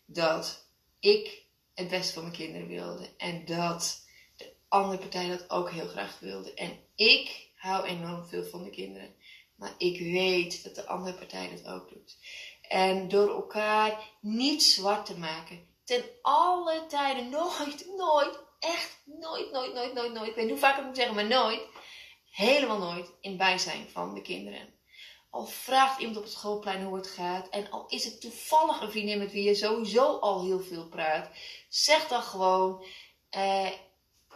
dat 0.07 0.69
ik 1.01 1.45
het 1.75 1.89
beste 1.89 2.13
voor 2.13 2.23
mijn 2.23 2.35
kinderen 2.35 2.69
wilde 2.69 3.09
en 3.17 3.45
dat 3.45 4.07
de 4.37 4.55
andere 4.69 4.99
partij 4.99 5.29
dat 5.29 5.51
ook 5.51 5.71
heel 5.71 5.89
graag 5.89 6.19
wilde. 6.19 6.55
En 6.55 6.79
ik 6.95 7.51
hou 7.55 7.87
enorm 7.87 8.27
veel 8.27 8.45
van 8.45 8.63
de 8.63 8.71
kinderen, 8.71 9.15
maar 9.57 9.75
ik 9.79 10.01
weet 10.01 10.65
dat 10.65 10.75
de 10.75 10.87
andere 10.87 11.17
partij 11.17 11.51
dat 11.51 11.73
ook 11.73 11.89
doet. 11.89 12.17
En 12.69 13.09
door 13.09 13.29
elkaar 13.29 14.11
niet 14.21 14.63
zwart 14.63 15.07
te 15.07 15.19
maken. 15.19 15.75
Ten 15.85 16.05
alle 16.23 16.87
tijden, 16.89 17.29
nooit, 17.29 17.87
nooit, 17.97 18.39
echt 18.59 19.03
nooit, 19.05 19.53
nooit, 19.53 19.75
nooit, 19.75 19.95
nooit, 19.95 20.13
nooit. 20.13 20.29
Ik 20.29 20.35
weet 20.35 20.45
niet 20.45 20.53
hoe 20.53 20.63
vaak 20.63 20.79
ik 20.79 20.85
moet 20.85 20.97
zeggen, 20.97 21.15
maar 21.15 21.27
nooit. 21.27 21.61
Helemaal 22.31 22.79
nooit 22.79 23.13
in 23.21 23.37
bijzijn 23.37 23.89
van 23.89 24.15
de 24.15 24.23
kinderen. 24.23 24.75
Al 25.37 25.47
vraagt 25.47 25.99
iemand 25.99 26.17
op 26.17 26.23
het 26.23 26.33
schoolplein 26.33 26.85
hoe 26.85 26.97
het 26.97 27.07
gaat. 27.07 27.49
En 27.49 27.71
al 27.71 27.85
is 27.89 28.05
het 28.05 28.21
toevallig 28.21 28.81
een 28.81 28.91
vriendin 28.91 29.19
met 29.19 29.33
wie 29.33 29.45
je 29.45 29.55
sowieso 29.55 30.19
al 30.19 30.45
heel 30.45 30.61
veel 30.61 30.87
praat. 30.87 31.31
Zeg 31.69 32.09
dan 32.09 32.23
gewoon. 32.23 32.85
Eh, 33.31 33.67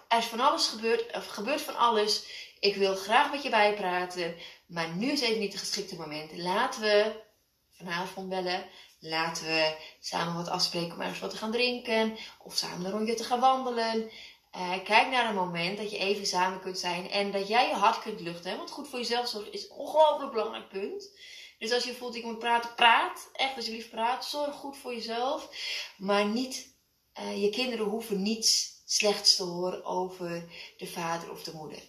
er 0.08 0.18
is 0.18 0.24
van 0.24 0.40
alles 0.40 0.66
gebeurd. 0.66 1.04
Gebeurt 1.12 1.60
van 1.60 1.76
alles. 1.76 2.24
Ik 2.58 2.76
wil 2.76 2.94
graag 2.94 3.30
met 3.30 3.42
je 3.42 3.50
bijpraten. 3.50 4.36
Maar 4.66 4.88
nu 4.88 5.10
is 5.10 5.20
even 5.20 5.40
niet 5.40 5.52
het 5.52 5.60
geschikte 5.60 5.96
moment. 5.96 6.36
Laten 6.36 6.80
we 6.80 7.22
vanavond 7.70 8.28
bellen. 8.28 8.64
Laten 8.98 9.44
we 9.44 9.76
samen 10.00 10.34
wat 10.34 10.48
afspreken 10.48 10.92
om 10.92 11.00
ergens 11.00 11.20
wat 11.20 11.30
te 11.30 11.36
gaan 11.36 11.52
drinken. 11.52 12.16
Of 12.38 12.56
samen 12.56 12.84
een 12.84 12.92
rondje 12.92 13.14
te 13.14 13.24
gaan 13.24 13.40
wandelen. 13.40 14.10
Uh, 14.56 14.84
kijk 14.84 15.10
naar 15.10 15.28
een 15.28 15.34
moment 15.34 15.78
dat 15.78 15.90
je 15.90 15.98
even 15.98 16.26
samen 16.26 16.60
kunt 16.60 16.78
zijn. 16.78 17.10
En 17.10 17.30
dat 17.30 17.48
jij 17.48 17.68
je 17.68 17.74
hart 17.74 18.02
kunt 18.02 18.20
luchten. 18.20 18.56
Want 18.56 18.70
goed 18.70 18.88
voor 18.88 18.98
jezelf 18.98 19.28
zorgen 19.28 19.52
is 19.52 19.64
een 19.64 19.76
ongelooflijk 19.76 20.32
belangrijk 20.32 20.68
punt. 20.68 21.10
Dus 21.58 21.72
als 21.72 21.84
je 21.84 21.94
voelt 21.94 22.14
ik 22.14 22.24
moet 22.24 22.38
praten, 22.38 22.74
praat. 22.74 23.30
Echt 23.32 23.56
alsjeblieft 23.56 23.90
praat. 23.90 24.24
Zorg 24.24 24.54
goed 24.54 24.76
voor 24.76 24.94
jezelf. 24.94 25.48
Maar 25.96 26.26
niet, 26.26 26.74
uh, 27.20 27.42
je 27.42 27.50
kinderen 27.50 27.86
hoeven 27.86 28.22
niets 28.22 28.82
slechts 28.84 29.36
te 29.36 29.42
horen 29.42 29.84
over 29.84 30.44
de 30.76 30.86
vader 30.86 31.30
of 31.30 31.42
de 31.42 31.54
moeder. 31.54 31.82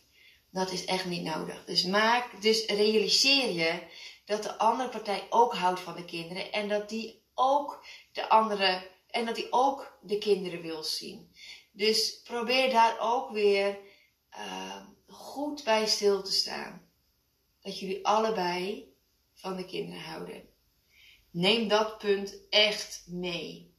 Dat 0.51 0.71
is 0.71 0.85
echt 0.85 1.05
niet 1.05 1.23
nodig. 1.23 1.65
Dus 1.65 1.83
maak, 1.83 2.41
dus 2.41 2.65
realiseer 2.65 3.51
je 3.51 3.79
dat 4.25 4.43
de 4.43 4.57
andere 4.57 4.89
partij 4.89 5.27
ook 5.29 5.55
houdt 5.55 5.79
van 5.79 5.95
de 5.95 6.05
kinderen 6.05 6.51
en 6.51 6.67
dat 6.67 6.89
die 6.89 7.23
ook 7.33 7.85
de 8.11 8.29
andere 8.29 8.89
en 9.07 9.25
dat 9.25 9.35
die 9.35 9.47
ook 9.49 9.97
de 10.01 10.17
kinderen 10.17 10.61
wil 10.61 10.83
zien. 10.83 11.31
Dus 11.71 12.21
probeer 12.21 12.69
daar 12.69 12.99
ook 12.99 13.31
weer 13.31 13.79
uh, 14.31 14.85
goed 15.07 15.63
bij 15.63 15.87
stil 15.87 16.23
te 16.23 16.31
staan. 16.31 16.89
Dat 17.61 17.79
jullie 17.79 18.05
allebei 18.05 18.93
van 19.33 19.55
de 19.55 19.65
kinderen 19.65 20.01
houden. 20.01 20.49
Neem 21.31 21.67
dat 21.67 21.97
punt 21.97 22.49
echt 22.49 23.03
mee. 23.07 23.75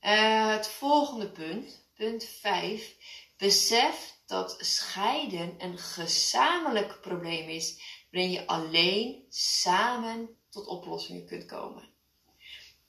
Uh, 0.00 0.50
het 0.50 0.68
volgende 0.68 1.30
punt, 1.30 1.86
punt 1.94 2.24
5. 2.24 2.96
Besef 3.36 4.16
dat 4.26 4.56
scheiden 4.58 5.54
een 5.58 5.78
gezamenlijk 5.78 7.00
probleem 7.00 7.48
is 7.48 7.80
waarin 8.10 8.30
je 8.30 8.46
alleen 8.46 9.24
samen 9.28 10.36
tot 10.50 10.66
oplossingen 10.66 11.26
kunt 11.26 11.46
komen. 11.46 11.88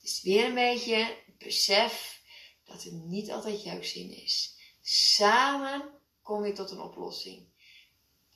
Dus 0.01 0.22
weer 0.22 0.46
een 0.46 0.54
beetje 0.54 1.18
besef 1.38 2.19
dat 2.70 2.84
het 2.84 2.94
niet 2.94 3.32
altijd 3.32 3.64
jouw 3.64 3.82
zin 3.82 4.16
is. 4.24 4.58
Samen 4.82 5.90
kom 6.22 6.46
je 6.46 6.52
tot 6.52 6.72
een 6.72 6.82
oplossing. 6.82 7.48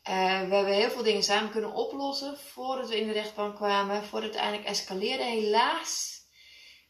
Uh, 0.10 0.48
we 0.50 0.56
hebben 0.56 0.74
heel 0.74 0.90
veel 0.90 1.04
dingen 1.04 1.24
samen 1.24 1.52
kunnen 1.52 1.74
oplossen 1.74 2.38
voordat 2.38 2.90
we 2.90 3.00
in 3.00 3.08
de 3.08 3.14
rechtbank 3.14 3.56
kwamen, 3.56 4.04
voordat 4.04 4.30
het 4.30 4.40
uiteindelijk 4.40 4.70
escaleerde, 4.70 5.24
helaas. 5.24 6.22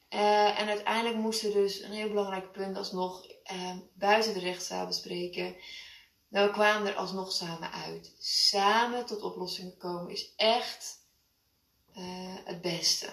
Uh, 0.10 0.60
en 0.60 0.68
uiteindelijk 0.68 1.16
moesten 1.16 1.48
we 1.48 1.54
dus 1.54 1.82
een 1.82 1.92
heel 1.92 2.08
belangrijk 2.08 2.52
punt 2.52 2.78
alsnog 2.78 3.26
uh, 3.52 3.78
buiten 3.94 4.34
de 4.34 4.40
rechtszaal 4.40 4.88
bespreken. 4.88 5.56
Nou, 6.28 6.48
we 6.48 6.54
kwamen 6.54 6.88
er 6.88 6.96
alsnog 6.96 7.32
samen 7.32 7.72
uit. 7.72 8.16
Samen 8.20 9.06
tot 9.06 9.22
oplossingen 9.22 9.78
komen 9.78 10.12
is 10.12 10.34
echt 10.36 11.02
het 12.44 12.62
beste. 12.62 13.10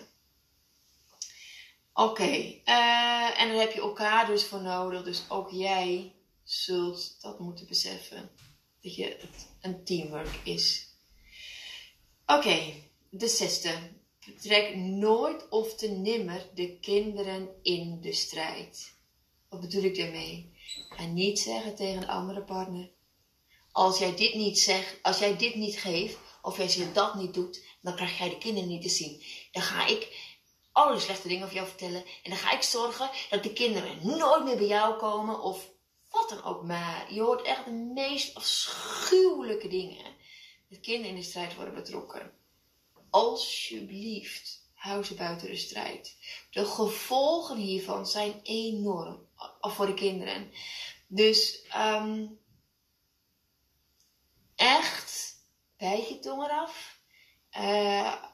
Oké, 2.00 2.30
uh, 2.64 3.40
en 3.40 3.48
daar 3.48 3.60
heb 3.60 3.72
je 3.72 3.80
elkaar 3.80 4.26
dus 4.26 4.44
voor 4.44 4.62
nodig. 4.62 5.02
Dus 5.02 5.24
ook 5.28 5.50
jij 5.50 6.14
zult 6.42 7.20
dat 7.20 7.38
moeten 7.38 7.66
beseffen. 7.66 8.30
Dat 8.80 8.94
je 8.94 9.04
het 9.04 9.48
een 9.60 9.84
teamwork 9.84 10.40
is. 10.44 10.88
Oké, 12.26 12.72
de 13.10 13.28
zesde. 13.28 13.74
Trek 14.40 14.76
nooit 14.76 15.48
of 15.48 15.74
te 15.74 15.88
nimmer 15.88 16.46
de 16.54 16.78
kinderen 16.78 17.48
in 17.62 18.00
de 18.00 18.12
strijd. 18.12 18.94
Wat 19.48 19.60
bedoel 19.60 19.82
ik 19.82 19.96
daarmee? 19.96 20.52
Ga 20.88 21.04
niet 21.04 21.38
zeggen 21.38 21.74
tegen 21.74 22.02
een 22.02 22.08
andere 22.08 22.42
partner 22.42 22.90
als 23.72 23.98
jij 23.98 24.16
dit 24.16 24.34
niet 24.34 24.58
zegt, 24.58 24.98
als 25.02 25.18
jij 25.18 25.36
dit 25.36 25.54
niet 25.54 25.78
geeft, 25.78 26.18
of 26.42 26.56
jij 26.56 26.66
je 26.66 26.92
dat 26.92 27.14
niet 27.14 27.34
doet, 27.34 27.64
dan 27.82 27.94
krijg 27.94 28.18
jij 28.18 28.28
de 28.28 28.38
kinderen 28.38 28.68
niet 28.68 28.82
te 28.82 28.88
zien. 28.88 29.22
Dan 29.52 29.62
ga 29.62 29.86
ik 29.86 30.29
alle 30.80 30.98
slechte 30.98 31.28
dingen 31.28 31.42
over 31.42 31.54
jou 31.56 31.68
vertellen. 31.68 32.04
En 32.22 32.30
dan 32.30 32.38
ga 32.38 32.52
ik 32.52 32.62
zorgen 32.62 33.10
dat 33.30 33.42
de 33.42 33.52
kinderen 33.52 34.06
nooit 34.06 34.44
meer 34.44 34.56
bij 34.56 34.66
jou 34.66 34.98
komen. 34.98 35.40
Of 35.40 35.70
wat 36.10 36.28
dan 36.28 36.42
ook 36.42 36.62
maar. 36.62 37.12
Je 37.12 37.20
hoort 37.20 37.42
echt 37.42 37.64
de 37.64 37.70
meest 37.70 38.34
afschuwelijke 38.34 39.68
dingen. 39.68 40.18
Dat 40.68 40.80
kinderen 40.80 41.10
in 41.10 41.20
de 41.20 41.26
strijd 41.26 41.54
worden 41.54 41.74
betrokken. 41.74 42.32
Alsjeblieft, 43.10 44.70
hou 44.74 45.04
ze 45.04 45.14
buiten 45.14 45.48
de 45.48 45.56
strijd. 45.56 46.16
De 46.50 46.64
gevolgen 46.64 47.56
hiervan 47.56 48.06
zijn 48.06 48.40
enorm. 48.42 49.28
Voor 49.60 49.86
de 49.86 49.94
kinderen. 49.94 50.52
Dus 51.06 51.66
um, 51.76 52.40
echt, 54.54 55.34
bijt 55.76 56.08
je 56.08 56.18
tong 56.18 56.44
eraf. 56.44 57.00
Uh, 57.58 58.24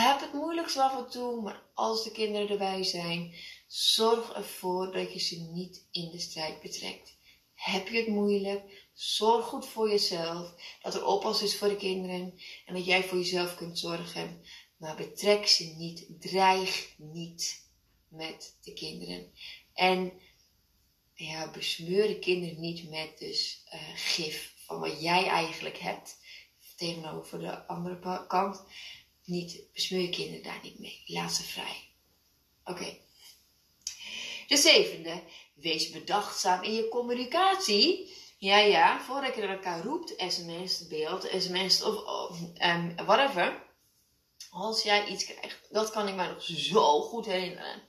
heb 0.00 0.20
het 0.20 0.32
moeilijkst 0.32 0.76
af 0.76 0.98
en 0.98 1.10
toe, 1.10 1.42
maar 1.42 1.62
als 1.74 2.04
de 2.04 2.12
kinderen 2.12 2.48
erbij 2.48 2.82
zijn, 2.82 3.34
zorg 3.66 4.32
ervoor 4.32 4.92
dat 4.92 5.12
je 5.12 5.18
ze 5.18 5.40
niet 5.40 5.86
in 5.90 6.10
de 6.10 6.18
strijd 6.18 6.60
betrekt. 6.60 7.16
Heb 7.54 7.88
je 7.88 7.96
het 7.96 8.08
moeilijk? 8.08 8.88
Zorg 8.92 9.46
goed 9.46 9.66
voor 9.66 9.88
jezelf. 9.88 10.54
Dat 10.82 10.94
er 10.94 11.06
oppas 11.06 11.42
is 11.42 11.56
voor 11.56 11.68
de 11.68 11.76
kinderen 11.76 12.40
en 12.66 12.74
dat 12.74 12.84
jij 12.84 13.04
voor 13.04 13.18
jezelf 13.18 13.54
kunt 13.54 13.78
zorgen. 13.78 14.44
Maar 14.76 14.96
betrek 14.96 15.46
ze 15.46 15.64
niet. 15.64 16.06
Dreig 16.20 16.94
niet 16.96 17.66
met 18.08 18.56
de 18.62 18.72
kinderen. 18.72 19.32
En 19.74 20.12
ja, 21.14 21.50
besmeur 21.50 22.06
de 22.06 22.18
kinderen 22.18 22.60
niet 22.60 22.90
met 22.90 23.18
dus 23.18 23.64
uh, 23.74 23.80
gif 23.94 24.54
van 24.66 24.80
wat 24.80 25.00
jij 25.00 25.26
eigenlijk 25.26 25.78
hebt 25.78 26.16
tegenover 26.76 27.38
de 27.38 27.66
andere 27.66 28.26
kant. 28.26 28.64
Niet, 29.24 29.62
besmeur 29.72 30.00
je 30.00 30.08
kinderen 30.08 30.42
daar 30.42 30.60
niet 30.62 30.78
mee. 30.78 31.02
Laat 31.06 31.32
ze 31.32 31.42
vrij. 31.42 31.88
Oké. 32.64 32.96
De 34.46 34.56
zevende. 34.56 35.22
Wees 35.54 35.90
bedachtzaam 35.90 36.62
in 36.62 36.72
je 36.72 36.88
communicatie. 36.88 38.10
Ja, 38.38 38.58
ja, 38.58 39.00
voordat 39.00 39.34
je 39.34 39.42
elkaar 39.42 39.82
roept, 39.82 40.14
sms, 40.16 40.86
beeld, 40.86 41.28
sms 41.38 41.82
of, 41.82 42.04
of 42.04 42.40
um, 42.62 42.96
whatever. 42.96 43.62
Als 44.50 44.82
jij 44.82 45.06
iets 45.06 45.24
krijgt, 45.24 45.68
dat 45.70 45.90
kan 45.90 46.08
ik 46.08 46.14
mij 46.14 46.28
nog 46.28 46.42
zo 46.42 47.00
goed 47.00 47.26
herinneren. 47.26 47.82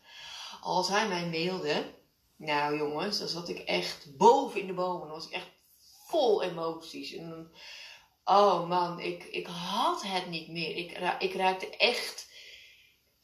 Als 0.62 0.88
hij 0.88 1.08
mij 1.08 1.30
mailde, 1.30 1.94
Nou 2.36 2.78
jongens, 2.78 3.20
dan 3.20 3.28
zat 3.28 3.50
ik 3.50 3.60
echt 3.60 4.18
boven 4.18 4.60
in 4.60 4.68
de 4.68 4.74
bomen. 4.74 5.08
Dan 5.08 5.18
was 5.18 5.26
ik 5.26 5.32
echt 5.32 5.50
vol 6.08 6.44
emoties. 6.44 7.14
En, 7.14 7.52
oh 8.26 8.68
man, 8.68 9.00
ik, 9.00 9.24
ik 9.24 9.48
had 9.48 10.04
het 10.04 10.28
niet 10.28 10.48
meer. 10.48 10.76
Ik, 10.76 10.98
ik 11.20 11.34
raakte 11.34 11.70
echt 11.70 12.28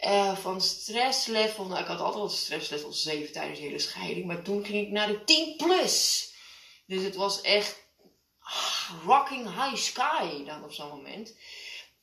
uh, 0.05 0.37
van 0.37 0.61
stresslevel. 0.61 1.65
Nou, 1.65 1.81
ik 1.81 1.87
had 1.87 1.99
altijd 1.99 2.23
al 2.23 2.29
stresslevel 2.29 2.91
7 2.91 3.31
tijdens 3.31 3.59
de 3.59 3.65
hele 3.65 3.79
scheiding. 3.79 4.25
Maar 4.25 4.41
toen 4.41 4.65
ging 4.65 4.85
ik 4.85 4.91
naar 4.91 5.07
de 5.07 5.23
10 5.23 5.55
plus. 5.57 6.27
Dus 6.85 7.03
het 7.03 7.15
was 7.15 7.41
echt 7.41 7.83
ah, 8.39 8.91
rocking 9.05 9.45
high 9.45 9.75
sky 9.75 10.43
dan 10.43 10.63
op 10.63 10.71
zo'n 10.71 10.89
moment. 10.89 11.35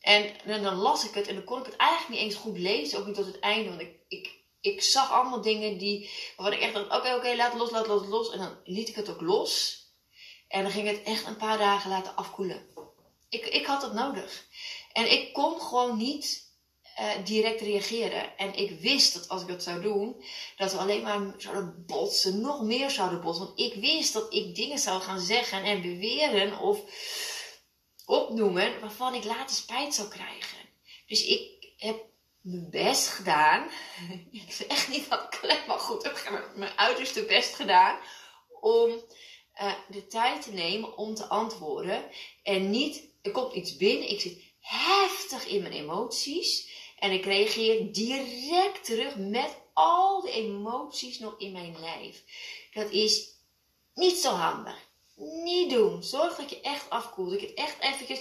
En, 0.00 0.34
dan 0.44 0.74
las 0.74 1.04
ik 1.04 1.14
het 1.14 1.28
en 1.28 1.34
dan 1.34 1.44
kon 1.44 1.58
ik 1.58 1.66
het 1.66 1.76
eigenlijk 1.76 2.10
niet 2.10 2.20
eens 2.20 2.40
goed 2.40 2.58
lezen. 2.58 2.98
Ook 2.98 3.06
niet 3.06 3.14
tot 3.14 3.26
het 3.26 3.38
einde. 3.38 3.68
Want 3.68 3.80
ik, 3.80 3.94
ik, 4.08 4.34
ik 4.60 4.82
zag 4.82 5.12
allemaal 5.12 5.40
dingen 5.40 5.78
die, 5.78 6.10
waarvan 6.36 6.58
ik 6.58 6.64
echt 6.64 6.74
dacht, 6.74 6.96
oké, 6.96 7.14
oké, 7.14 7.34
laat 7.34 7.54
los, 7.54 7.70
laat 7.70 7.86
het 7.86 8.06
los. 8.06 8.30
En 8.30 8.38
dan 8.38 8.58
liet 8.64 8.88
ik 8.88 8.94
het 8.94 9.08
ook 9.08 9.20
los. 9.20 9.84
En 10.48 10.62
dan 10.62 10.72
ging 10.72 10.88
het 10.88 11.02
echt 11.02 11.26
een 11.26 11.36
paar 11.36 11.58
dagen 11.58 11.90
laten 11.90 12.16
afkoelen. 12.16 12.66
Ik, 13.28 13.46
ik 13.46 13.66
had 13.66 13.82
het 13.82 13.92
nodig. 13.92 14.46
En 14.92 15.12
ik 15.12 15.32
kon 15.32 15.60
gewoon 15.60 15.96
niet 15.96 16.46
uh, 17.00 17.24
direct 17.24 17.60
reageren. 17.60 18.36
En 18.36 18.54
ik 18.54 18.80
wist 18.80 19.14
dat 19.14 19.28
als 19.28 19.42
ik 19.42 19.48
dat 19.48 19.62
zou 19.62 19.80
doen, 19.80 20.24
dat 20.56 20.72
we 20.72 20.78
alleen 20.78 21.02
maar 21.02 21.34
zouden 21.36 21.84
botsen, 21.86 22.40
nog 22.40 22.62
meer 22.62 22.90
zouden 22.90 23.20
botsen. 23.20 23.46
Want 23.46 23.60
ik 23.60 23.74
wist 23.74 24.12
dat 24.12 24.34
ik 24.34 24.54
dingen 24.54 24.78
zou 24.78 25.02
gaan 25.02 25.20
zeggen 25.20 25.64
en 25.64 25.82
beweren 25.82 26.58
of 26.58 26.80
opnoemen 28.06 28.80
waarvan 28.80 29.14
ik 29.14 29.24
later 29.24 29.56
spijt 29.56 29.94
zou 29.94 30.08
krijgen. 30.08 30.58
Dus 31.06 31.24
ik 31.24 31.72
heb 31.76 32.04
mijn 32.40 32.70
best 32.70 33.08
gedaan. 33.08 33.70
ik 34.30 34.52
zeg 34.52 34.66
echt 34.66 34.88
niet 34.88 35.08
dat 35.08 35.34
ik 35.42 35.64
maar 35.66 35.78
goed, 35.78 36.02
heb 36.02 36.52
mijn 36.54 36.78
uiterste 36.78 37.24
best 37.24 37.54
gedaan 37.54 37.98
om 38.60 38.90
uh, 39.60 39.72
de 39.88 40.06
tijd 40.06 40.42
te 40.42 40.52
nemen 40.52 40.96
om 40.96 41.14
te 41.14 41.26
antwoorden. 41.26 42.04
En 42.42 42.70
niet, 42.70 43.08
er 43.26 43.32
komt 43.32 43.54
iets 43.54 43.76
binnen, 43.76 44.10
ik 44.10 44.20
zit 44.20 44.42
heftig 44.60 45.46
in 45.46 45.62
mijn 45.62 45.74
emoties. 45.74 46.74
En 46.98 47.12
ik 47.12 47.24
reageer 47.24 47.92
direct 47.92 48.84
terug 48.84 49.16
met 49.16 49.56
al 49.72 50.20
de 50.20 50.30
emoties 50.30 51.18
nog 51.18 51.34
in 51.38 51.52
mijn 51.52 51.76
lijf. 51.80 52.22
Dat 52.72 52.90
is 52.90 53.28
niet 53.94 54.16
zo 54.16 54.30
handig. 54.30 54.76
Niet 55.16 55.70
doen. 55.70 56.02
Zorg 56.02 56.36
dat 56.36 56.50
je 56.50 56.60
echt 56.60 56.90
afkoelt. 56.90 57.30
Dat 57.30 57.40
je 57.40 57.46
het 57.46 57.56
echt 57.56 57.80
eventjes 57.80 58.20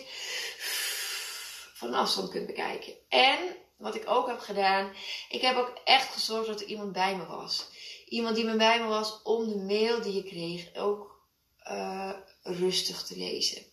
van 1.73 1.93
afstand 1.93 2.29
kunt 2.29 2.45
bekijken. 2.45 2.93
En 3.09 3.55
wat 3.77 3.95
ik 3.95 4.09
ook 4.09 4.27
heb 4.27 4.39
gedaan, 4.39 4.93
ik 5.29 5.41
heb 5.41 5.57
ook 5.57 5.73
echt 5.83 6.13
gezorgd 6.13 6.47
dat 6.47 6.61
er 6.61 6.67
iemand 6.67 6.91
bij 6.91 7.15
me 7.15 7.25
was. 7.25 7.67
Iemand 8.05 8.35
die 8.35 8.45
me 8.45 8.55
bij 8.55 8.81
me 8.81 8.87
was 8.87 9.21
om 9.23 9.47
de 9.47 9.55
mail 9.55 10.01
die 10.01 10.13
je 10.13 10.23
kreeg 10.23 10.75
ook 10.75 11.19
uh, 11.63 12.13
rustig 12.43 13.03
te 13.03 13.17
lezen. 13.17 13.65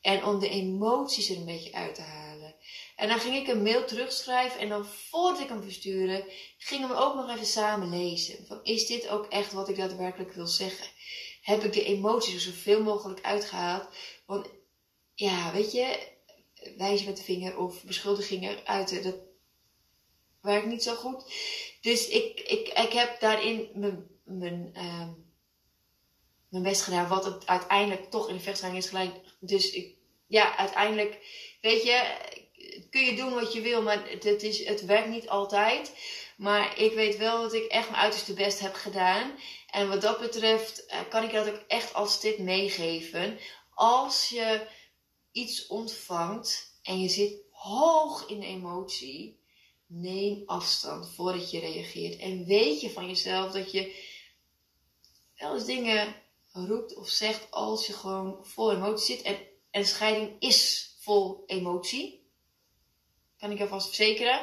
En 0.00 0.24
om 0.24 0.38
de 0.38 0.48
emoties 0.48 1.28
er 1.28 1.36
een 1.36 1.44
beetje 1.44 1.72
uit 1.72 1.94
te 1.94 2.02
halen. 2.02 2.54
En 2.96 3.08
dan 3.08 3.20
ging 3.20 3.36
ik 3.36 3.48
een 3.48 3.62
mail 3.62 3.84
terugschrijven 3.84 4.60
en 4.60 4.68
dan 4.68 4.86
voordat 4.86 5.40
ik 5.40 5.48
hem 5.48 5.62
verstuurde, 5.62 6.32
gingen 6.58 6.88
we 6.88 6.94
ook 6.94 7.14
nog 7.14 7.30
even 7.30 7.46
samen 7.46 7.88
lezen. 7.88 8.46
Van, 8.46 8.60
is 8.62 8.86
dit 8.86 9.08
ook 9.08 9.26
echt 9.26 9.52
wat 9.52 9.68
ik 9.68 9.76
daadwerkelijk 9.76 10.32
wil 10.32 10.46
zeggen? 10.46 10.86
Heb 11.42 11.64
ik 11.64 11.72
de 11.72 11.84
emoties 11.84 12.34
er 12.34 12.40
zoveel 12.40 12.82
mogelijk 12.82 13.22
uitgehaald? 13.22 13.88
Want 14.26 14.46
ja, 15.14 15.52
weet 15.52 15.72
je, 15.72 16.08
wijzen 16.76 17.06
met 17.06 17.16
de 17.16 17.22
vinger 17.22 17.58
of 17.58 17.84
beschuldigingen 17.84 18.66
uiten, 18.66 19.02
dat 19.02 19.16
werkt 20.40 20.66
niet 20.66 20.82
zo 20.82 20.94
goed. 20.94 21.24
Dus 21.80 22.08
ik, 22.08 22.40
ik, 22.40 22.68
ik 22.68 22.92
heb 22.92 23.20
daarin 23.20 23.70
mijn, 23.74 24.06
mijn, 24.24 24.70
uh, 24.74 25.08
mijn 26.48 26.62
best 26.62 26.82
gedaan, 26.82 27.08
wat 27.08 27.24
het 27.24 27.46
uiteindelijk 27.46 28.10
toch 28.10 28.28
in 28.28 28.34
de 28.34 28.42
vechtscheiding 28.42 28.84
is. 28.84 28.90
Dus 29.38 29.70
ik, 29.70 29.94
ja, 30.26 30.56
uiteindelijk, 30.56 31.18
weet 31.60 31.82
je, 31.82 32.16
kun 32.90 33.04
je 33.04 33.16
doen 33.16 33.34
wat 33.34 33.52
je 33.52 33.60
wil, 33.60 33.82
maar 33.82 34.10
het, 34.10 34.42
is, 34.42 34.64
het 34.64 34.84
werkt 34.84 35.08
niet 35.08 35.28
altijd. 35.28 35.92
Maar 36.36 36.78
ik 36.78 36.92
weet 36.92 37.16
wel 37.16 37.42
dat 37.42 37.52
ik 37.52 37.64
echt 37.64 37.90
mijn 37.90 38.02
uiterste 38.02 38.34
best 38.34 38.58
heb 38.58 38.74
gedaan. 38.74 39.38
En 39.70 39.88
wat 39.88 40.00
dat 40.00 40.20
betreft 40.20 40.86
eh, 40.86 40.98
kan 41.08 41.24
ik 41.24 41.32
dat 41.32 41.48
ook 41.48 41.62
echt 41.68 41.94
als 41.94 42.20
tip 42.20 42.38
meegeven. 42.38 43.38
Als 43.74 44.28
je 44.28 44.66
iets 45.32 45.66
ontvangt 45.66 46.78
en 46.82 47.00
je 47.00 47.08
zit 47.08 47.42
hoog 47.50 48.26
in 48.28 48.42
emotie, 48.42 49.40
neem 49.86 50.42
afstand 50.46 51.10
voordat 51.14 51.50
je 51.50 51.60
reageert. 51.60 52.20
En 52.20 52.44
weet 52.44 52.80
je 52.80 52.90
van 52.90 53.06
jezelf 53.06 53.52
dat 53.52 53.72
je 53.72 54.06
wel 55.36 55.54
eens 55.54 55.64
dingen 55.64 56.14
roept 56.66 56.96
of 56.96 57.08
zegt 57.08 57.50
als 57.50 57.86
je 57.86 57.92
gewoon 57.92 58.46
vol 58.46 58.72
emotie 58.72 59.16
zit. 59.16 59.48
En, 59.70 59.86
scheiding 59.86 60.36
is 60.38 60.90
vol 61.00 61.42
emotie. 61.46 62.30
Kan 63.38 63.50
ik 63.50 63.58
je 63.58 63.68
vast 63.68 63.86
verzekeren. 63.86 64.40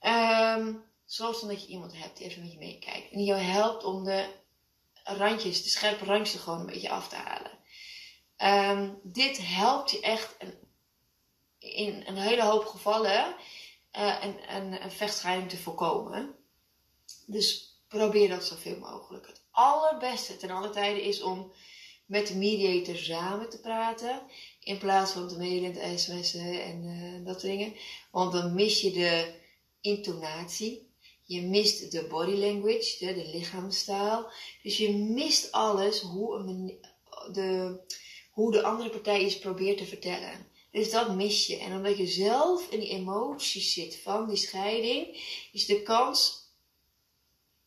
Um, 0.00 0.84
zorg 1.04 1.40
dan 1.40 1.48
dat 1.48 1.62
je 1.62 1.68
iemand 1.68 1.96
hebt 1.96 2.16
die 2.16 2.26
even 2.26 2.42
met 2.42 2.52
je 2.52 2.58
meekijkt. 2.58 3.10
En 3.10 3.18
die 3.18 3.26
jou 3.26 3.40
helpt 3.40 3.84
om 3.84 4.04
de 4.04 4.28
randjes, 5.04 5.62
de 5.62 5.68
scherpe 5.68 6.04
randjes 6.04 6.40
gewoon 6.40 6.60
een 6.60 6.66
beetje 6.66 6.90
af 6.90 7.08
te 7.08 7.16
halen. 7.16 7.58
Um, 8.38 9.00
dit 9.02 9.38
helpt 9.42 9.90
je 9.90 10.00
echt 10.00 10.36
in 11.58 12.02
een 12.06 12.16
hele 12.16 12.42
hoop 12.42 12.66
gevallen 12.66 13.36
uh, 13.92 14.16
een, 14.22 14.56
een, 14.56 14.82
een 14.82 14.90
vechtscheiding 14.90 15.50
te 15.50 15.56
voorkomen. 15.56 16.34
Dus 17.26 17.76
probeer 17.88 18.28
dat 18.28 18.44
zoveel 18.44 18.78
mogelijk. 18.78 19.32
Allerbeste 19.56 20.36
ten 20.36 20.50
alle 20.50 20.70
tijden 20.70 21.02
is 21.02 21.22
om 21.22 21.52
met 22.06 22.26
de 22.26 22.34
mediator 22.34 22.96
samen 22.96 23.50
te 23.50 23.60
praten. 23.60 24.22
In 24.60 24.78
plaats 24.78 25.12
van 25.12 25.28
te 25.28 25.38
mailen, 25.38 25.72
te 25.72 25.92
sms'en 25.96 26.62
en 26.62 26.84
uh, 26.84 27.26
dat 27.26 27.40
soort 27.40 27.52
dingen. 27.52 27.74
Want 28.10 28.32
dan 28.32 28.54
mis 28.54 28.80
je 28.80 28.90
de 28.90 29.34
intonatie. 29.80 30.90
Je 31.22 31.42
mist 31.42 31.90
de 31.92 32.06
body 32.06 32.34
language, 32.34 32.96
de, 32.98 33.14
de 33.14 33.28
lichaamstaal. 33.32 34.30
Dus 34.62 34.76
je 34.76 34.92
mist 34.92 35.52
alles 35.52 36.00
hoe, 36.00 36.44
de, 37.32 37.80
hoe 38.30 38.52
de 38.52 38.62
andere 38.62 38.90
partij 38.90 39.24
iets 39.24 39.38
probeert 39.38 39.78
te 39.78 39.84
vertellen. 39.84 40.46
Dus 40.70 40.90
dat 40.90 41.14
mis 41.14 41.46
je. 41.46 41.56
En 41.56 41.76
omdat 41.76 41.96
je 41.96 42.06
zelf 42.06 42.70
in 42.70 42.80
die 42.80 42.88
emoties 42.88 43.72
zit 43.72 43.96
van 44.02 44.28
die 44.28 44.36
scheiding, 44.36 45.06
is 45.52 45.66
de 45.66 45.82
kans 45.82 46.44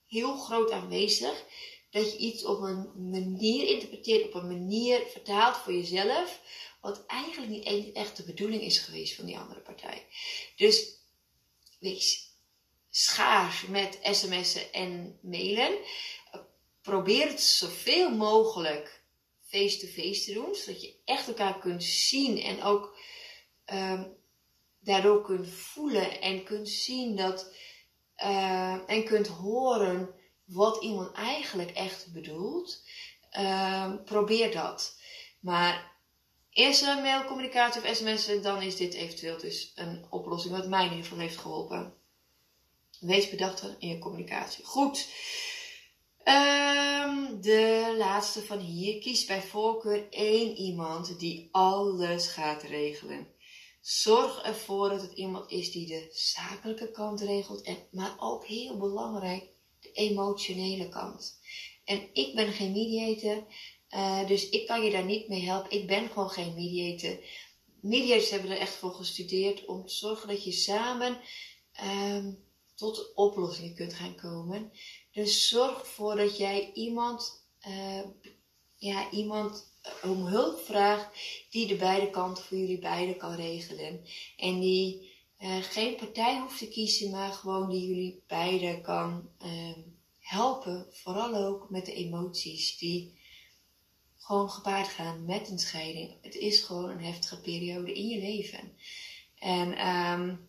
heel 0.08 0.38
groot 0.38 0.71
aanwezig 0.71 1.45
dat 1.89 2.12
je 2.12 2.17
iets 2.17 2.45
op 2.45 2.62
een 2.62 3.10
manier 3.10 3.67
interpreteert, 3.67 4.25
op 4.25 4.34
een 4.34 4.47
manier 4.47 5.02
vertaalt 5.08 5.58
voor 5.58 5.73
jezelf, 5.73 6.41
wat 6.82 7.06
eigenlijk 7.06 7.52
niet 7.52 7.95
echt 7.95 8.17
de 8.17 8.23
bedoeling 8.23 8.62
is 8.62 8.80
geweest 8.80 9.15
van 9.15 9.25
die 9.25 9.38
andere 9.38 9.60
partij. 9.60 10.06
Dus 10.56 10.97
wees 11.80 12.30
schaars 12.89 13.67
met 13.67 13.99
sms'en 14.02 14.73
en 14.73 15.19
mailen. 15.21 15.78
Probeer 16.82 17.28
het 17.28 17.41
zoveel 17.41 18.10
mogelijk 18.15 19.04
face-to-face 19.41 20.23
te 20.23 20.34
doen, 20.34 20.56
zodat 20.56 20.82
je 20.82 20.95
echt 21.06 21.28
elkaar 21.28 21.60
kunt 21.60 21.84
zien 21.84 22.41
en 22.41 22.63
ook 22.63 22.97
um, 23.73 24.17
daardoor 24.80 25.21
kunt 25.21 25.49
voelen 25.49 26.21
en 26.21 26.43
kunt 26.43 26.69
zien 26.69 27.15
dat 27.15 27.54
uh, 28.17 28.89
en 28.89 29.04
kunt 29.04 29.28
horen 29.28 30.18
wat 30.49 30.83
iemand 30.83 31.12
eigenlijk 31.12 31.71
echt 31.71 32.13
bedoelt. 32.13 32.83
Uh, 33.39 33.93
probeer 34.05 34.51
dat. 34.51 34.97
Maar 35.39 35.91
eerst 36.49 36.81
een 36.81 37.01
mailcommunicatie 37.01 37.81
of 37.81 37.95
sms, 37.95 38.41
dan 38.41 38.62
is 38.62 38.75
dit 38.75 38.93
eventueel 38.93 39.38
dus 39.38 39.71
een 39.75 40.05
oplossing 40.09 40.55
wat 40.55 40.67
mij 40.67 40.83
in 40.83 40.89
ieder 40.89 41.03
geval 41.03 41.19
heeft 41.19 41.38
geholpen. 41.38 41.93
Wees 42.99 43.29
bedachter 43.29 43.75
in 43.79 43.88
je 43.88 43.99
communicatie. 43.99 44.65
Goed. 44.65 45.07
Um, 46.23 47.41
de 47.41 47.95
laatste 47.97 48.41
van 48.41 48.59
hier. 48.59 48.99
Kies 48.99 49.25
bij 49.25 49.41
voorkeur 49.41 50.09
één 50.09 50.55
iemand 50.55 51.19
die 51.19 51.49
alles 51.51 52.27
gaat 52.27 52.63
regelen. 52.63 53.27
Zorg 53.81 54.41
ervoor 54.43 54.89
dat 54.89 55.01
het 55.01 55.12
iemand 55.12 55.51
is 55.51 55.71
die 55.71 55.88
de 55.88 56.07
zakelijke 56.12 56.91
kant 56.91 57.21
regelt, 57.21 57.62
en, 57.62 57.77
maar 57.91 58.15
ook 58.17 58.45
heel 58.45 58.77
belangrijk, 58.77 59.49
de 59.79 59.91
emotionele 59.91 60.89
kant. 60.89 61.39
En 61.83 62.09
ik 62.13 62.35
ben 62.35 62.53
geen 62.53 62.71
mediator, 62.71 63.43
uh, 63.89 64.27
dus 64.27 64.49
ik 64.49 64.67
kan 64.67 64.83
je 64.83 64.91
daar 64.91 65.05
niet 65.05 65.27
mee 65.27 65.41
helpen. 65.41 65.71
Ik 65.71 65.87
ben 65.87 66.09
gewoon 66.09 66.29
geen 66.29 66.53
mediator. 66.53 67.17
Mediators 67.81 68.29
hebben 68.29 68.51
er 68.51 68.57
echt 68.57 68.75
voor 68.75 68.93
gestudeerd 68.93 69.65
om 69.65 69.85
te 69.85 69.93
zorgen 69.93 70.27
dat 70.27 70.43
je 70.43 70.51
samen 70.51 71.17
um, 71.83 72.43
tot 72.75 73.13
oplossingen 73.15 73.75
kunt 73.75 73.93
gaan 73.93 74.15
komen. 74.15 74.71
Dus 75.11 75.47
zorg 75.47 75.79
ervoor 75.79 76.15
dat 76.15 76.37
jij 76.37 76.71
iemand, 76.73 77.45
uh, 77.67 78.01
ja, 78.75 79.11
iemand 79.11 79.73
om 80.03 80.25
hulp 80.25 80.59
vraagt 80.59 81.19
die 81.49 81.67
de 81.67 81.75
beide 81.75 82.09
kanten 82.09 82.43
voor 82.43 82.57
jullie 82.57 82.79
beiden 82.79 83.17
kan 83.17 83.35
regelen. 83.35 84.05
En 84.37 84.59
die 84.59 85.09
uh, 85.39 85.58
geen 85.58 85.95
partij 85.95 86.39
hoeft 86.39 86.58
te 86.58 86.67
kiezen, 86.67 87.12
maar 87.12 87.32
gewoon 87.32 87.69
die 87.69 87.88
jullie 87.88 88.23
beiden 88.28 88.82
kan 88.82 89.30
uh, 89.45 89.78
helpen, 90.19 90.88
vooral 90.91 91.36
ook 91.36 91.69
met 91.69 91.86
de 91.86 91.93
emoties 91.93 92.78
die 92.78 93.19
gewoon 94.17 94.49
gepaard 94.49 94.88
gaan 94.88 95.25
met 95.25 95.49
een 95.49 95.60
scheiding. 95.60 96.17
Het 96.21 96.36
is 96.36 96.62
gewoon 96.62 96.89
een 96.89 97.04
heftige 97.04 97.41
periode 97.41 97.93
in 97.93 98.08
je 98.08 98.19
leven. 98.19 98.73
En 99.36 99.88
um, 99.88 100.47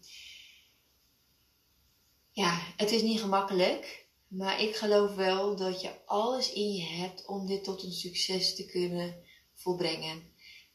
ja, 2.33 2.59
het 2.77 2.91
is 2.91 3.03
niet 3.03 3.21
gemakkelijk. 3.21 4.09
Maar 4.29 4.63
ik 4.63 4.77
geloof 4.77 5.15
wel 5.15 5.57
dat 5.57 5.81
je 5.81 6.07
alles 6.07 6.53
in 6.53 6.73
je 6.73 6.83
hebt 6.85 7.27
om 7.27 7.47
dit 7.47 7.65
tot 7.65 7.83
een 7.83 7.93
succes 7.93 8.55
te 8.55 8.67
kunnen 8.67 9.15
volbrengen. 9.55 10.23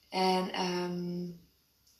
En 0.09 0.61
um, 0.61 1.44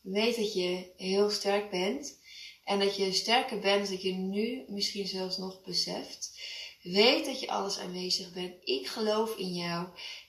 weet 0.06 0.36
dat 0.36 0.54
je 0.54 0.92
heel 0.98 1.30
sterk 1.30 1.70
bent. 1.70 2.20
En 2.64 2.80
dat 2.80 2.96
je 2.96 3.14
sterker 3.14 3.60
bent 3.60 3.88
dan 3.88 4.02
je 4.02 4.14
nu 4.14 4.64
misschien 4.68 5.08
zelfs 5.08 5.38
nog 5.38 5.62
beseft. 5.62 6.40
Weet 6.82 7.26
dat 7.26 7.40
je 7.40 7.48
alles 7.48 7.78
aanwezig 7.78 8.34
bent. 8.34 8.54
Ik 8.64 8.88
geloof 8.88 9.38
in 9.38 9.54
jou. 9.54 9.88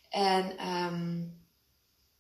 En 0.09 0.69
um, 0.69 1.41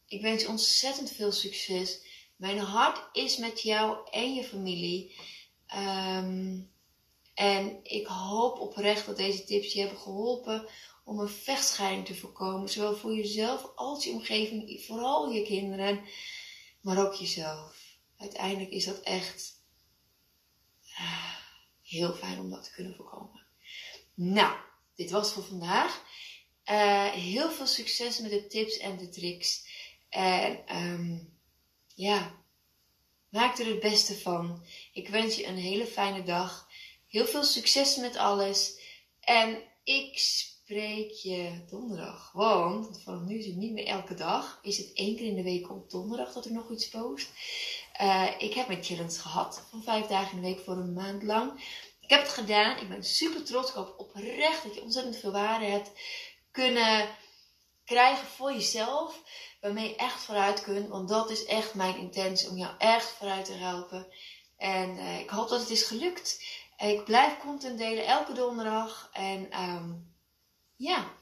ik 0.08 0.20
wens 0.22 0.42
je 0.42 0.48
ontzettend 0.48 1.12
veel 1.12 1.32
succes. 1.32 2.00
Mijn 2.36 2.58
hart 2.58 3.16
is 3.16 3.36
met 3.36 3.62
jou 3.62 4.08
en 4.10 4.34
je 4.34 4.44
familie. 4.44 5.14
Um, 5.74 6.70
en 7.34 7.78
ik 7.82 8.06
hoop 8.06 8.58
oprecht 8.58 9.06
dat 9.06 9.16
deze 9.16 9.44
tips 9.44 9.72
je 9.72 9.80
hebben 9.80 9.98
geholpen 9.98 10.68
om 11.04 11.18
een 11.18 11.28
vechtscheiding 11.28 12.06
te 12.06 12.14
voorkomen. 12.14 12.68
Zowel 12.68 12.96
voor 12.96 13.14
jezelf 13.14 13.72
als 13.74 14.04
je 14.04 14.10
omgeving, 14.10 14.82
vooral 14.86 15.30
je 15.30 15.42
kinderen, 15.42 16.00
maar 16.86 17.06
ook 17.06 17.14
jezelf. 17.14 17.98
Uiteindelijk 18.16 18.70
is 18.70 18.84
dat 18.84 19.00
echt 19.00 19.60
uh, 20.82 21.34
heel 21.82 22.12
fijn 22.12 22.38
om 22.38 22.50
dat 22.50 22.64
te 22.64 22.72
kunnen 22.72 22.94
voorkomen. 22.94 23.46
Nou, 24.14 24.56
dit 24.94 25.10
was 25.10 25.32
voor 25.32 25.44
vandaag. 25.44 26.02
Uh, 26.70 27.10
heel 27.10 27.50
veel 27.50 27.66
succes 27.66 28.18
met 28.18 28.30
de 28.30 28.46
tips 28.46 28.76
en 28.76 28.96
de 28.96 29.08
tricks. 29.08 29.66
En 30.08 30.76
um, 30.76 31.38
ja, 31.94 32.44
maak 33.28 33.58
er 33.58 33.66
het 33.66 33.80
beste 33.80 34.18
van. 34.18 34.64
Ik 34.92 35.08
wens 35.08 35.36
je 35.36 35.46
een 35.46 35.58
hele 35.58 35.86
fijne 35.86 36.22
dag. 36.22 36.68
Heel 37.06 37.26
veel 37.26 37.44
succes 37.44 37.96
met 37.96 38.16
alles. 38.16 38.80
En 39.20 39.62
ik 39.84 40.18
spreek 40.68 41.10
je 41.10 41.64
donderdag. 41.70 42.32
Want 42.32 43.02
vanaf 43.02 43.20
nu 43.20 43.38
is 43.38 43.46
het 43.46 43.56
niet 43.56 43.72
meer 43.72 43.86
elke 43.86 44.14
dag. 44.14 44.58
Is 44.62 44.78
het 44.78 44.92
één 44.92 45.16
keer 45.16 45.26
in 45.26 45.34
de 45.34 45.42
week 45.42 45.70
op 45.70 45.90
donderdag 45.90 46.32
dat 46.32 46.46
ik 46.46 46.52
nog 46.52 46.70
iets 46.70 46.88
post. 46.88 47.28
Uh, 48.00 48.28
ik 48.38 48.54
heb 48.54 48.66
mijn 48.66 48.84
challenge 48.84 49.18
gehad 49.18 49.66
van 49.70 49.82
vijf 49.82 50.06
dagen 50.06 50.36
in 50.36 50.42
de 50.42 50.48
week 50.48 50.64
voor 50.64 50.76
een 50.76 50.92
maand 50.92 51.22
lang. 51.22 51.52
Ik 52.00 52.10
heb 52.10 52.20
het 52.20 52.32
gedaan. 52.32 52.78
Ik 52.78 52.88
ben 52.88 53.04
super 53.04 53.44
trots. 53.44 53.68
Ik 53.68 53.74
hoop 53.74 53.94
oprecht 53.98 54.62
dat 54.62 54.74
je 54.74 54.82
ontzettend 54.82 55.16
veel 55.16 55.32
waarde 55.32 55.64
hebt 55.64 55.90
kunnen 56.50 57.08
krijgen 57.84 58.26
voor 58.26 58.52
jezelf. 58.52 59.22
Waarmee 59.60 59.88
je 59.88 59.96
echt 59.96 60.22
vooruit 60.22 60.62
kunt. 60.62 60.88
Want 60.88 61.08
dat 61.08 61.30
is 61.30 61.44
echt 61.44 61.74
mijn 61.74 61.96
intentie. 61.96 62.48
Om 62.48 62.56
jou 62.56 62.74
echt 62.78 63.08
vooruit 63.08 63.44
te 63.44 63.52
helpen. 63.52 64.06
En 64.56 64.90
uh, 64.96 65.20
ik 65.20 65.30
hoop 65.30 65.48
dat 65.48 65.60
het 65.60 65.70
is 65.70 65.82
gelukt. 65.82 66.44
Ik 66.76 67.04
blijf 67.04 67.38
content 67.38 67.78
delen 67.78 68.06
elke 68.06 68.32
donderdag. 68.32 69.10
En 69.12 69.62
um, 69.62 70.14
ja, 70.76 71.12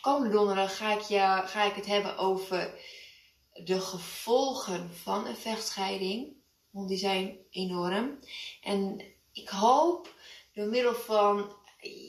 komende 0.00 0.30
donderdag 0.30 0.76
ga 0.76 0.94
ik, 0.94 1.02
ga 1.48 1.64
ik 1.64 1.74
het 1.74 1.86
hebben 1.86 2.16
over 2.16 2.80
de 3.52 3.80
gevolgen 3.80 4.94
van 4.94 5.26
een 5.26 5.36
vechtscheiding. 5.36 6.38
Want 6.70 6.88
die 6.88 6.98
zijn 6.98 7.38
enorm. 7.50 8.18
En 8.62 9.02
ik 9.32 9.48
hoop 9.48 10.14
door 10.52 10.66
middel 10.66 10.94
van 10.94 11.56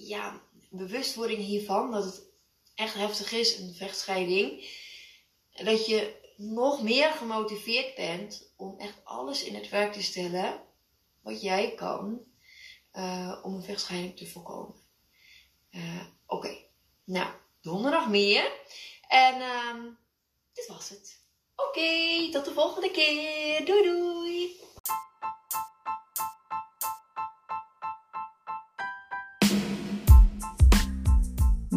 ja, 0.04 0.42
bewustwording 0.70 1.40
hiervan, 1.40 1.92
dat 1.92 2.04
het 2.04 2.24
echt 2.76 2.94
heftig 2.94 3.32
is, 3.32 3.60
een 3.60 3.74
vechtscheiding, 3.74 4.70
dat 5.52 5.86
je 5.86 6.20
nog 6.36 6.84
meer 6.84 7.12
gemotiveerd 7.12 7.96
bent 7.96 8.54
om 8.56 8.80
echt 8.80 9.02
alles 9.04 9.44
in 9.44 9.56
het 9.56 9.70
werk 9.70 9.94
te 9.94 10.04
stellen 10.04 10.62
wat 11.22 11.42
jij 11.42 11.74
kan 11.76 12.22
uh, 12.94 13.40
om 13.44 13.54
een 13.54 13.64
vechtscheiding 13.64 14.18
te 14.18 14.28
voorkomen. 14.28 14.76
Uh, 15.72 16.06
Oké, 16.32 16.50
nou, 17.06 17.28
donderdag 17.62 18.10
meer. 18.10 18.52
En 19.08 19.36
um, 19.42 19.98
dit 20.54 20.68
was 20.68 20.90
het. 20.90 21.20
Oké, 21.56 22.32
tot 22.32 22.46
de 22.46 22.52
volgende 22.54 22.92
keer. 22.92 23.66
Doei 23.66 23.84
doei. 23.84 24.60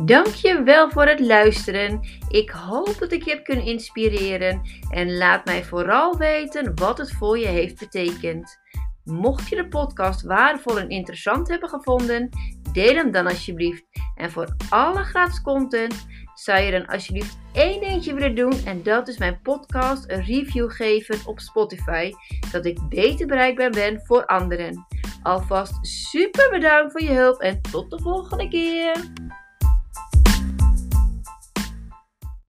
Dankjewel 0.04 0.90
voor 0.90 1.06
het 1.06 1.20
luisteren. 1.20 2.00
Ik 2.28 2.50
hoop 2.50 2.96
dat 2.98 3.12
ik 3.12 3.24
je 3.24 3.30
heb 3.30 3.44
kunnen 3.44 3.64
inspireren 3.64 4.62
en 4.90 5.16
laat 5.16 5.44
mij 5.44 5.64
vooral 5.64 6.16
weten 6.16 6.74
wat 6.74 6.98
het 6.98 7.12
voor 7.12 7.38
je 7.38 7.46
heeft 7.46 7.78
betekend. 7.78 8.58
Mocht 9.04 9.48
je 9.48 9.56
de 9.56 9.68
podcast 9.68 10.22
waardevol 10.22 10.78
en 10.78 10.88
interessant 10.88 11.48
hebben 11.48 11.68
gevonden, 11.68 12.28
deel 12.74 12.94
hem 12.94 13.10
dan 13.10 13.26
alsjeblieft. 13.26 13.84
En 14.14 14.30
voor 14.30 14.56
alle 14.68 15.04
gratis 15.04 15.40
content 15.40 16.06
zou 16.34 16.60
je 16.60 16.70
dan 16.70 16.86
alsjeblieft 16.86 17.38
één 17.52 17.80
dingetje 17.80 18.14
willen 18.14 18.34
doen. 18.34 18.64
En 18.64 18.82
dat 18.82 19.08
is 19.08 19.18
mijn 19.18 19.40
podcast 19.42 20.10
een 20.10 20.24
review 20.24 20.70
geven 20.70 21.18
op 21.26 21.40
Spotify. 21.40 22.12
Dat 22.52 22.64
ik 22.66 22.88
beter 22.88 23.26
bereikbaar 23.26 23.70
ben 23.70 24.00
voor 24.04 24.26
anderen. 24.26 24.86
Alvast 25.22 25.86
super 25.86 26.50
bedankt 26.50 26.92
voor 26.92 27.02
je 27.02 27.12
hulp 27.12 27.40
en 27.40 27.60
tot 27.60 27.90
de 27.90 27.98
volgende 27.98 28.48
keer. 28.48 28.96